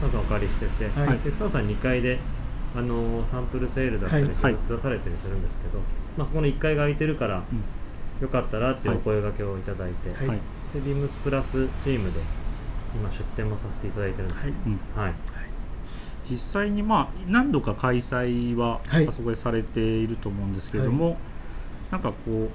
[0.00, 1.18] 佐野さんお借りしてて、はい。
[1.18, 2.18] で佐野さん2階で
[2.76, 4.34] あのサンプルセールだったり、はい。
[4.54, 5.78] 施術出されたりするんですけど、
[6.16, 7.42] まあそこの1階が空いてるから、
[8.20, 10.28] よかったらっていうお声掛けをいただいて、はい。
[10.28, 10.38] はい。
[10.74, 12.20] でビームスプラスチームで
[12.94, 14.40] 今出店もさせていただいてるんです。
[14.40, 14.50] はい。
[14.50, 15.14] うんはい、
[16.28, 19.08] 実際に、まあ、何度か開催ははい。
[19.08, 21.16] あそこでされていると思うんですけれども、
[21.90, 22.48] なんかこう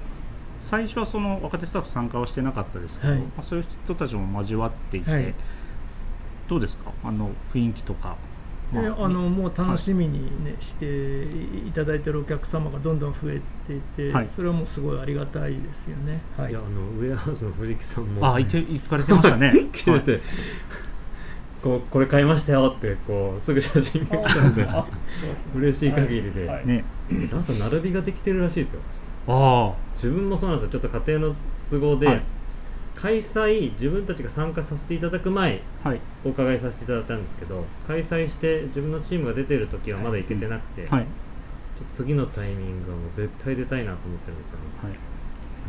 [0.60, 3.22] 最初はその若手スタッフ参加はしてなかったですけど、はい。
[3.22, 5.34] まあ、そういう人たちも交わっていて、はい。
[6.48, 6.92] どうですか？
[7.04, 8.18] あの雰囲気とか、
[8.74, 11.24] まであのもう楽しみに、ねして
[11.68, 14.30] いただいてるお客様がどんどん増えていて、はい。
[14.30, 16.20] それはもうすごいありがたいですよね。
[16.36, 16.52] はい。
[16.52, 18.26] い、やあのウェアハウスの藤木さんも。
[18.26, 19.54] あ行って行かれてましたね。
[19.72, 20.20] 来てて、
[21.62, 24.68] こうこれ買いましたよってこうすぐ写真が来たんですよ。
[24.70, 24.88] あ
[25.22, 25.52] そうですね。
[25.56, 26.68] 嬉しい限りで、はい。
[26.68, 26.84] ね。
[27.30, 28.82] ダンス並びができてるらしいですよ。
[29.28, 30.80] あ自分もそうなんですよ。
[30.80, 31.36] ちょっと家庭の
[31.70, 32.22] 都合で、はい。
[32.96, 36.02] 開催自分たちが参加させていただく前あはい。
[36.26, 41.06] お伺いさせていただいたんですけど開催して自分のチームが出てる時はまだ行けてなくて、はい。
[41.78, 44.66] ちょっと次のタイミングはもう絶対出たいなと思ってるんですよね。
[44.84, 44.94] はい。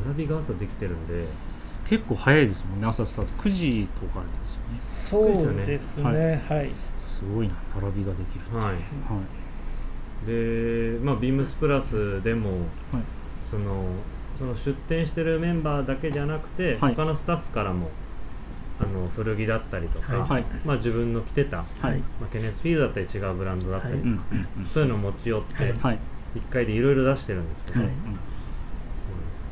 [0.06, 1.24] 並びが朝できてるんで
[1.86, 3.42] 結構早いですもんね朝スタート。
[3.42, 5.30] 9時とかですよね。
[5.30, 6.44] そうですね。
[6.48, 6.70] はい。
[6.96, 8.66] すごいな並びができるはい。
[8.66, 10.26] はい。
[10.26, 12.60] でまあビームスプラスでもはい。
[13.42, 13.84] その
[14.38, 16.94] その出店してるメンバーだけじゃなくて、はい。
[16.94, 17.90] 他のスタッフからも
[18.80, 20.44] あの古着だったりとか、はい。
[20.64, 21.98] まあ、自分の着てた、はい。
[22.20, 24.24] まあ、ケネスフィールドだったり違うブランドだったりとか、
[24.72, 25.72] そういうのを持ち寄って、はい。
[25.72, 25.98] はい。
[26.36, 27.80] 1回でいろいろ出してるんですけど、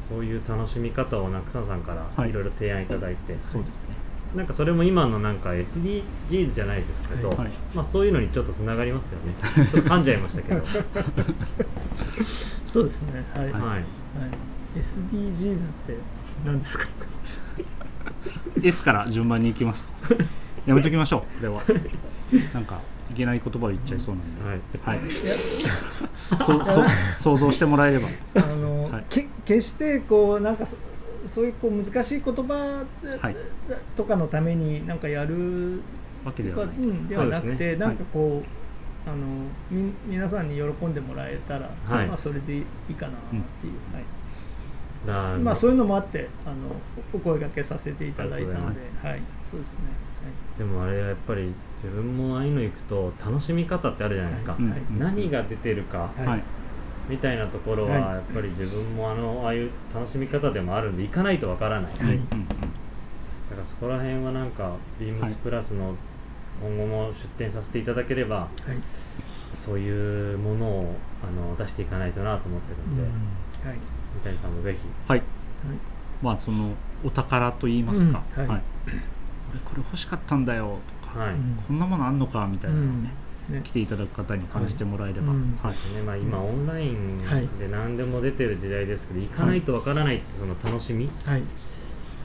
[0.08, 2.20] そういう楽しみ方をな草野さんかはい。
[2.22, 3.82] らいろいろ提案いただいて、そうですね。
[4.36, 7.50] なんかそれも今のなんか SDGs じゃないですけど、はい。
[7.74, 9.34] まあ、そういうのにちょっとつながりますよね。
[9.70, 10.62] ちょっと噛んじゃいましたけど、
[12.66, 13.24] そうですね。
[13.34, 13.62] はい、はい。
[13.62, 13.84] はい、
[14.76, 15.96] SDGs って
[16.44, 16.86] 何ですか
[18.62, 20.14] ？S から順番に行きますか。
[20.66, 21.20] やめときましょう。
[21.40, 21.62] これは。
[22.52, 22.78] なんかい
[23.18, 24.98] けない言葉を言っちゃいそうなんで、はい。
[24.98, 25.10] はい。
[26.38, 26.84] そそ
[27.16, 28.08] 想像してもらえれば。
[28.36, 29.04] あの、はい。
[29.08, 30.76] け決してこうなんかそ
[31.26, 32.84] そういうこう難しい言葉
[33.20, 33.36] はい。
[33.96, 35.82] とかのためになんかやる
[36.24, 37.86] わけではない、うん、ではなくて、そうですね。
[37.86, 38.42] なんかこ
[39.06, 39.16] う、あの
[39.70, 42.06] み皆さんに喜んでもらえたら、はい。
[42.06, 44.04] まあそれでいいかなっていう、はい
[45.06, 46.56] だからまあそういうのもあってあの
[47.14, 49.22] お声掛けさせていただいたのではい。
[49.50, 49.78] そうですね。
[50.58, 54.62] でもあれやっぱり自分もああいうの行くと楽しみ方ってあるじゃないですか、はい。
[54.98, 56.26] 何が出てるかはい。
[56.26, 56.42] はい
[57.08, 58.00] みたいなところははい。
[58.16, 62.06] やっぱり自分もあのああいう楽しみ方でもあるんで行かないとわからない、だか
[63.56, 65.94] らそこら辺はなんかビームスプラスの
[66.60, 68.48] 今後も出展させていただければ
[69.54, 70.94] そういうものを
[71.26, 73.02] あの出していかないとなと思ってるんで、
[73.66, 73.78] はい。
[74.16, 74.78] 三谷さんもぜひ。
[75.08, 75.18] はい。
[75.18, 75.28] はい。
[76.22, 78.48] まあそのお宝といいますか、うん。
[78.48, 78.62] はい。
[79.50, 83.10] 俺これ欲しかったんだよとか、はい、うんこんなものあんのかみたいなのをね、
[83.48, 83.62] ね。
[83.64, 85.56] 来ていただく方に感じてもらえれば、うん。
[85.56, 86.02] はいそうですね。
[86.02, 87.48] まあ、今オンラインはい。
[87.58, 91.42] で何でも出てる時代ですけど、行かないとわからないってその楽しみ、はい。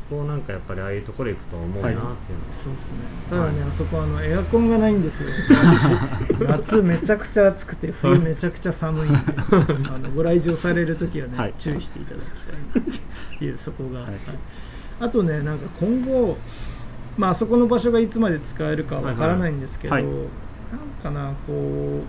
[0.10, 2.06] そこをなんかやっぱりああいうところ行くと思うなっていうの。
[2.06, 2.16] は、
[2.64, 2.98] そうですね。
[3.30, 5.30] ただね、あそこあのエアコンがないんですよ。
[6.48, 9.18] 夏めちゃくちゃ暑くて冬めちゃくちゃ寒いんで
[9.90, 11.54] あのご来場される時はね、はい。
[11.58, 12.26] 注意していただき
[12.74, 14.20] たいなっていうそこが、はいはい。
[15.00, 16.38] あとねなんか今後
[17.18, 20.14] まああそこの場所がいつまで使えるかわからないんですけど、はいはい。
[20.14, 20.24] なん
[21.04, 22.02] かなこうう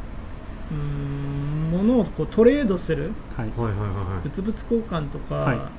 [0.73, 3.49] ーん物をこうトレードするはい。
[3.49, 4.29] はいはいはいはい。
[4.29, 5.71] 物々交換とか、は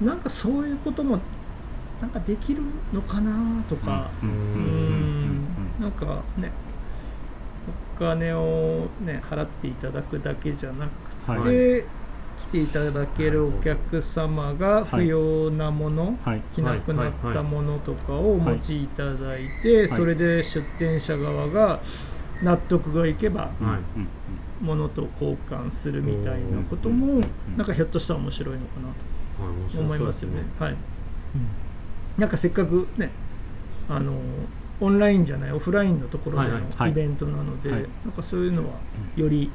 [0.00, 1.18] なんかそういうことも
[2.00, 4.28] なんかできるのかなとか、うん。
[4.28, 4.62] ううん。
[4.62, 5.46] ん
[5.80, 6.50] なんかね
[7.96, 11.42] お金をね払っていただくだけじゃなくはい。
[11.42, 11.84] て、
[12.50, 16.42] 来ていただけるお客様が不要なもの、はい。
[16.54, 21.80] 着なくなったものとかをお持ちいただいて、それで出店者側が
[22.42, 23.50] 納得がいけば、
[24.60, 27.22] ものと交換するみたいなことも、うん
[27.56, 28.88] なんかひょっとしたら面白いのかな
[29.72, 30.42] と思いますよね。
[30.58, 30.76] はい、
[32.18, 33.10] なんかせっかくね
[33.88, 34.12] あの
[34.80, 37.80] オンラインじゃないオフラインのところでのイベントなので、はい。
[38.04, 38.74] なんかそういうのは
[39.16, 39.50] より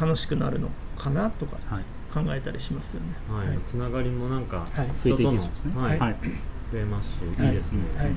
[0.00, 1.84] 楽しくなるのかなとかはい。
[2.12, 3.06] 考えたりしますよね。
[3.30, 3.48] はい。
[3.48, 3.58] はい。
[3.66, 4.86] つながりもなんかはい。
[5.04, 5.98] 増えてい人とのはい。
[5.98, 6.16] はい。
[6.72, 8.10] 増えますし、はいいいですね、はい。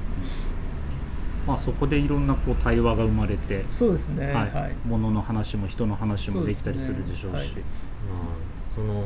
[1.47, 4.33] まあそこでいろんなこう対話が生まれて、そうですね。
[4.33, 4.71] ははい。
[4.71, 4.75] い。
[4.85, 7.47] 物の話も人の話もできたりするでしょうし。
[7.49, 7.63] そうね。
[8.09, 9.05] まあその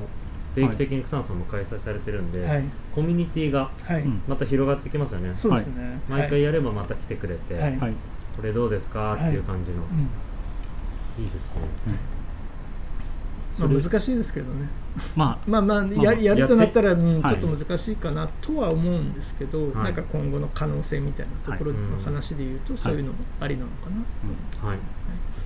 [0.55, 2.63] 定期的に草野さんも開催されてるんで、はい。
[2.95, 3.69] コミュニティが
[4.27, 6.01] また広がってきますよね、そうですね。
[6.09, 7.77] 毎回やればまた来てくれて、はい。
[7.77, 7.93] はい
[8.35, 9.15] これどうですか？
[9.15, 11.23] っていう感じの、うん。
[11.23, 11.61] い、いですね、
[13.59, 14.67] まあ、難しいですけどね。
[15.15, 17.39] まあ まあまあまあややるとなったら、うんはい。
[17.39, 19.83] ちょっと難しいかなとは思うんですけど、はい。
[19.85, 23.89] なんか今後の可能性みたいなところの話で言うと、そういうのもありなのか
[24.63, 24.77] な、はい。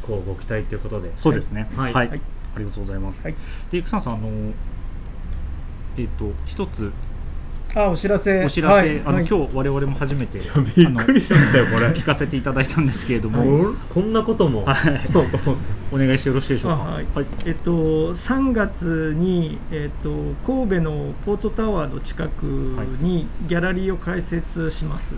[0.02, 1.12] こうご期待ということで。
[1.16, 1.70] そうですね。
[1.76, 1.94] はい。
[1.94, 2.22] はい、はい。
[2.56, 3.36] ありがとうございます、はい。
[3.72, 4.30] でさんあの
[5.98, 6.92] えっ、と一つ
[7.76, 8.46] あお知らせ。
[8.46, 9.00] お知らせ、はい。
[9.00, 9.26] あの、はい。
[9.28, 10.40] 今日我々も初めて
[10.76, 11.88] びっくりしましたよこれ。
[11.88, 15.02] 聞かせていただいたんですけれども、おこんなことも、はい。
[15.92, 16.84] お願いしてよろしいでしょうか？
[16.84, 17.06] あはい。
[17.48, 20.12] えっと、3月に、えっと、
[20.46, 25.16] 神戸のポートタワーの近くにギャラリーを開設します。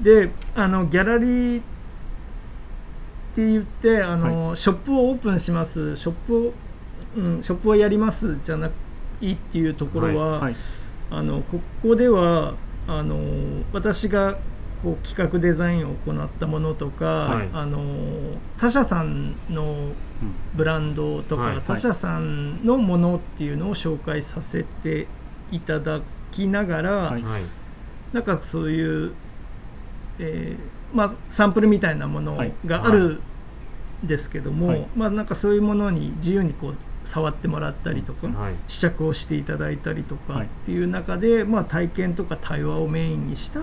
[0.00, 1.62] であのギャラリーっ
[3.34, 5.96] て言ってあの、ショップをオープンします。
[5.96, 6.52] ショップを、
[7.16, 8.68] うん、ショップをやりますじゃな
[9.20, 10.56] いっていうところは、はい
[11.08, 12.54] あのここでは
[12.88, 13.16] あの
[13.72, 14.38] 私が
[14.82, 17.48] こう企画デザインを行ったものとか、はい。
[17.52, 19.92] あの他社さんの
[20.54, 25.06] ブランドとか、はい他社さんのものっていうのを紹介させて
[25.50, 26.00] いただ
[26.30, 27.22] きながら、はい。
[27.22, 27.42] はい。
[28.12, 29.12] なんかそういう、
[30.18, 32.52] えーまあ、サンプルみたいなものはい。
[32.66, 33.20] がある
[34.04, 34.86] んですけども、はい。
[34.94, 36.74] まあ、なんかそういうものに自由にこう
[37.06, 38.54] 触ってもらったりとか、はい。
[38.68, 40.46] 試着をしていただいたりとかはい。
[40.46, 43.60] っていう中で、まあ、体験とか対話をメインにした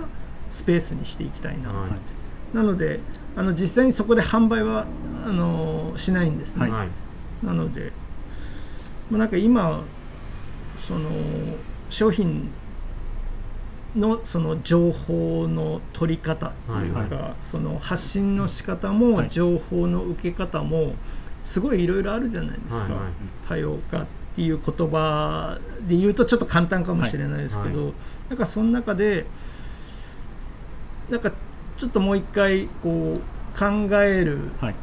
[0.49, 2.55] スペースにしていきたいな、はい。
[2.55, 3.01] なので
[3.35, 4.85] あの実際にそこで販売は
[5.25, 7.45] あのしないんですね、はい。
[7.45, 7.91] なので、
[9.11, 9.83] まあ、なんか今
[10.77, 11.09] その
[11.89, 12.49] 商品
[13.95, 17.09] のその情報の取り方っていうか、はい。
[17.09, 19.29] はその発信の仕方はもい。
[19.29, 20.93] 情報の受け方も
[21.43, 22.99] すごいいろいろあるじゃないですか、はいはい。
[23.47, 27.93] 多様化っていう言葉で言うとちょっと簡単かもしれないですけど、はい。
[28.29, 29.25] なんかその中で
[31.09, 31.31] なんか
[31.77, 33.65] ちょっともう一回こう考
[34.01, 34.75] えるはい。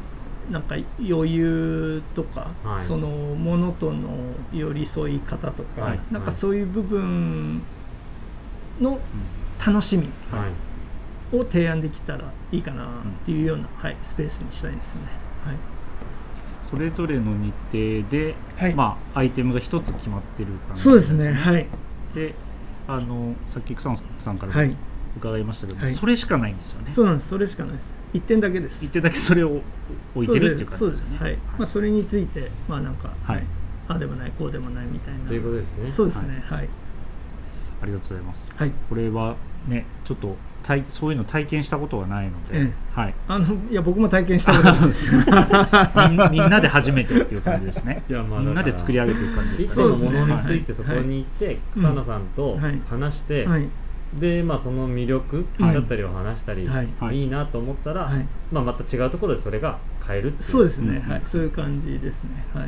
[0.51, 2.85] なんか余裕とか、はい。
[2.85, 4.09] そのものとの
[4.53, 6.01] 寄り添い方とか、はい。
[6.11, 7.63] なんかそういう部分
[8.81, 8.99] の
[9.65, 10.47] 楽しみは
[11.33, 11.37] い。
[11.37, 12.89] を提案できたらいいかなっ
[13.25, 15.03] ていうような、はい、スペースにしたいですね。
[15.45, 15.57] はい
[16.71, 21.33] それぞれの日程で、はいまあ、アイテムが一つ決まってる感じそうですね。
[21.33, 21.67] はい。
[22.15, 22.35] で
[22.87, 24.53] あのさっき草野さんから。
[25.17, 27.31] 伺いましたけど、はいそれしかないんですよねそうなんです。
[27.31, 27.93] それしかないです。
[28.13, 28.85] 一点だけです。
[28.85, 29.61] 一点だけそれを
[30.15, 31.37] 置いてるっていう感そうでじですすよねはい。
[31.37, 33.45] まあそれについてまあなんか、はい
[33.89, 35.27] ああでもないこうでもないみたいな。
[35.27, 36.45] ということですねそうですね。
[36.47, 36.69] はい。
[37.83, 38.73] ありがとうございますはい。
[38.89, 39.35] これは
[39.67, 43.15] ねちょっと体そういうの体験したことがないので、えはい。
[43.29, 45.11] あのいや僕も体験したことないです。
[45.13, 48.03] みんみんなで初めてっていう感じですね。
[48.09, 52.81] いやまあみんなで作り上げていく感じで一すかね個のものにはいついてそこに行って草野さんとはい。
[52.89, 53.69] 話して、はい。
[54.19, 55.75] で、まあ、その魅力はい。
[55.75, 56.89] だったりを話したり、はい。
[56.99, 57.21] はい。
[57.21, 58.27] い、いなと思ったら、はい。
[58.51, 60.43] まあ、また違うところでそれが変えるっていう。
[60.43, 61.03] そうですね。
[61.05, 61.11] うん。
[61.11, 61.21] はい。
[61.25, 62.45] そういう感じですね。
[62.53, 62.65] はい。
[62.65, 62.67] い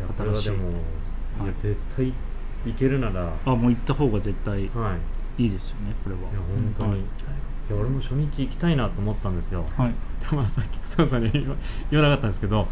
[0.00, 1.44] やこれはでも、はい。
[1.44, 4.62] いや絶対いけるなら、はい、あもう行った方が絶対。
[4.62, 4.64] い。
[4.64, 4.70] や
[5.38, 6.22] いいですよねこれは。
[6.22, 7.00] 本当に、はい。
[7.00, 7.02] い
[7.70, 9.64] や俺も初日行きたいなと思ったんですよ。
[9.76, 9.94] はい。
[10.30, 11.56] でもさっき草野さんに言わ
[11.90, 12.66] 言わなかったんですけど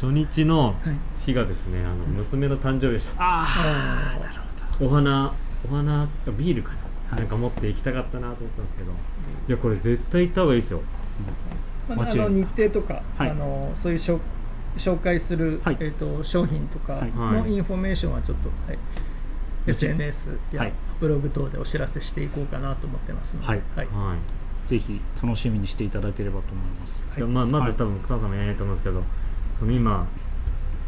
[0.00, 0.74] 初日のはい。
[1.24, 3.22] 日がですねあの娘の誕生日でした。
[3.22, 3.46] あ
[4.16, 4.34] あなる
[4.78, 4.86] ほど。
[4.86, 5.32] お花
[5.64, 6.08] お花
[6.38, 6.76] ビールかな、
[7.10, 7.20] はい。
[7.20, 8.92] なんか持って行きたかったなと思ったんですけど。
[9.48, 10.80] いやこれ絶対行った方がいいですよ。
[11.88, 13.30] まあ、あの日程とか、はい。
[13.30, 14.20] あのそういうしょ
[14.76, 15.76] 紹介する、はい。
[15.80, 17.10] えー、と商品とかはい。
[17.12, 17.52] のはい。
[17.52, 18.78] インフォメーションはちょっと、はい。
[19.66, 23.62] SNS やはいブログ等でお知らせしていこうかなと思ってますので、はい。
[23.76, 23.86] はい。
[23.86, 24.68] はい。
[24.68, 27.06] ぜひ楽しみにしていただければと思います。
[27.16, 27.20] い。
[27.20, 27.72] やまあ、まはい。
[27.72, 29.02] だ多分草野さんもやらないと思うんですけど、
[29.58, 30.06] その今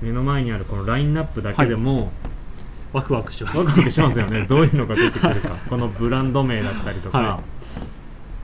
[0.02, 2.12] 目の前にあるこのラインナップだけでも、
[2.92, 3.58] ワクワクします。
[3.58, 4.44] ワクワクしますよね。
[4.48, 5.56] どういうのが出てくるか。
[5.70, 7.40] このブランド名だったりとか、は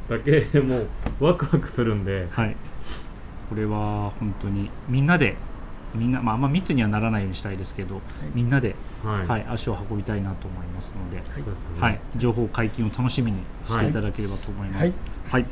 [0.08, 0.88] だけでもう
[1.20, 2.56] ワクワクするんで、はい。
[3.48, 5.36] これは本当にみんなで
[5.94, 8.00] みんな、まあ、あんま密にはならないようにしたいですけど、
[8.34, 8.74] みんなで、
[9.04, 9.26] はい。
[9.26, 11.80] はい、足を運びたいなと思いますので、そうですね。
[11.80, 14.82] はい、情報解禁を楽しみにしていただければと思います。
[14.82, 14.92] はい。
[15.30, 15.46] はい、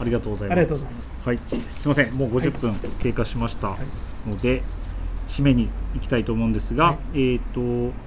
[0.00, 0.70] ありがとうございます。
[0.70, 1.28] ます。
[1.28, 3.76] はい、すみません、もう50分経過しました
[4.26, 4.62] ので、
[5.28, 7.32] 締めに行きたいと思うんですが、はい。
[7.34, 7.60] えっ、と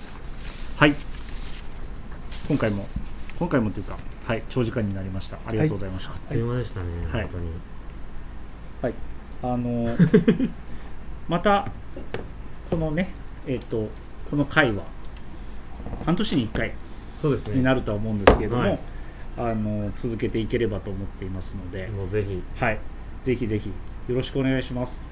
[0.76, 0.94] はい。
[2.46, 2.86] 今回も、
[3.38, 3.96] 今回もというか、
[4.26, 5.38] はい、長時間になりました。
[5.46, 6.12] ありがとうございました。
[6.12, 7.22] あっという間でしたね、はい。
[7.22, 7.50] 本当に。
[8.82, 8.94] はい、
[9.42, 9.96] あの
[11.28, 11.70] また
[12.68, 13.10] このね
[13.46, 13.88] えっ、と
[14.28, 14.84] この回は
[16.04, 16.72] 半年に1回
[17.16, 17.58] そうですね。
[17.58, 18.78] になるとは思うんですけれども、はい。
[19.36, 22.42] あの続けていければと思っていますので、もうぜひ。
[22.56, 22.78] はい、
[23.22, 23.68] ぜひぜひ
[24.08, 25.02] よろしくお願いします。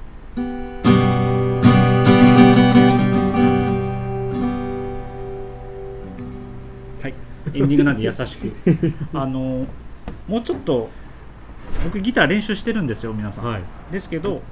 [7.55, 8.53] エンディングなんで優しく。
[9.15, 9.67] あの
[10.29, 10.91] もうちょっと
[11.85, 13.63] 僕ギター練習してるんですよ皆さん、はい。
[13.91, 14.43] ですけど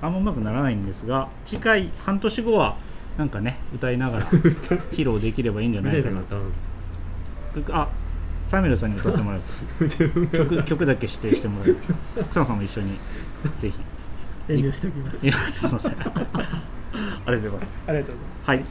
[0.00, 2.76] あんま上手くならないんですが次回半年後は
[3.16, 4.26] なんかね歌いながら
[4.92, 6.20] 披露できればいいんじゃないかな。
[6.22, 6.36] と
[7.70, 7.88] あ
[8.46, 9.98] サミュエルさんに歌ってもらいます。
[10.36, 11.76] 曲曲だけ指定してもらえる
[12.30, 12.98] 草野さんも一緒に
[13.58, 13.80] ぜひ。
[14.48, 15.26] 遠慮しておきます。
[15.26, 15.92] いやすいません。
[15.92, 17.84] ありがとうございます。
[17.86, 18.48] ありがとうございます。
[18.48, 18.64] はい。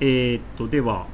[0.00, 1.06] えー、っとでは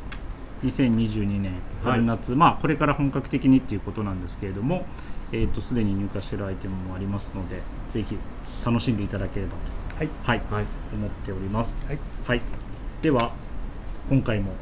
[0.67, 1.53] 2022年
[1.83, 4.87] 春夏、まあこれから本格的にっていうことなんですけれども
[5.33, 7.61] えーっとすでに入荷しているアイテムもありますので
[7.91, 8.17] ぜひ
[8.65, 10.09] 楽しんでいただければとはい。
[10.25, 10.65] はい、はい。
[10.93, 11.75] 思っております。
[11.87, 11.99] はい。
[12.27, 12.43] はい。
[13.01, 13.33] では
[14.09, 14.53] 今回も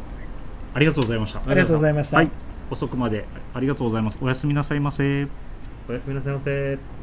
[0.75, 1.41] ありがとうございました。
[1.45, 2.19] ありがとうございました。
[2.19, 2.31] はい。
[2.71, 4.19] 遅くまでありがとうございます。
[4.21, 5.27] おやすみなさいませ。
[5.89, 6.94] おやすみなさいませ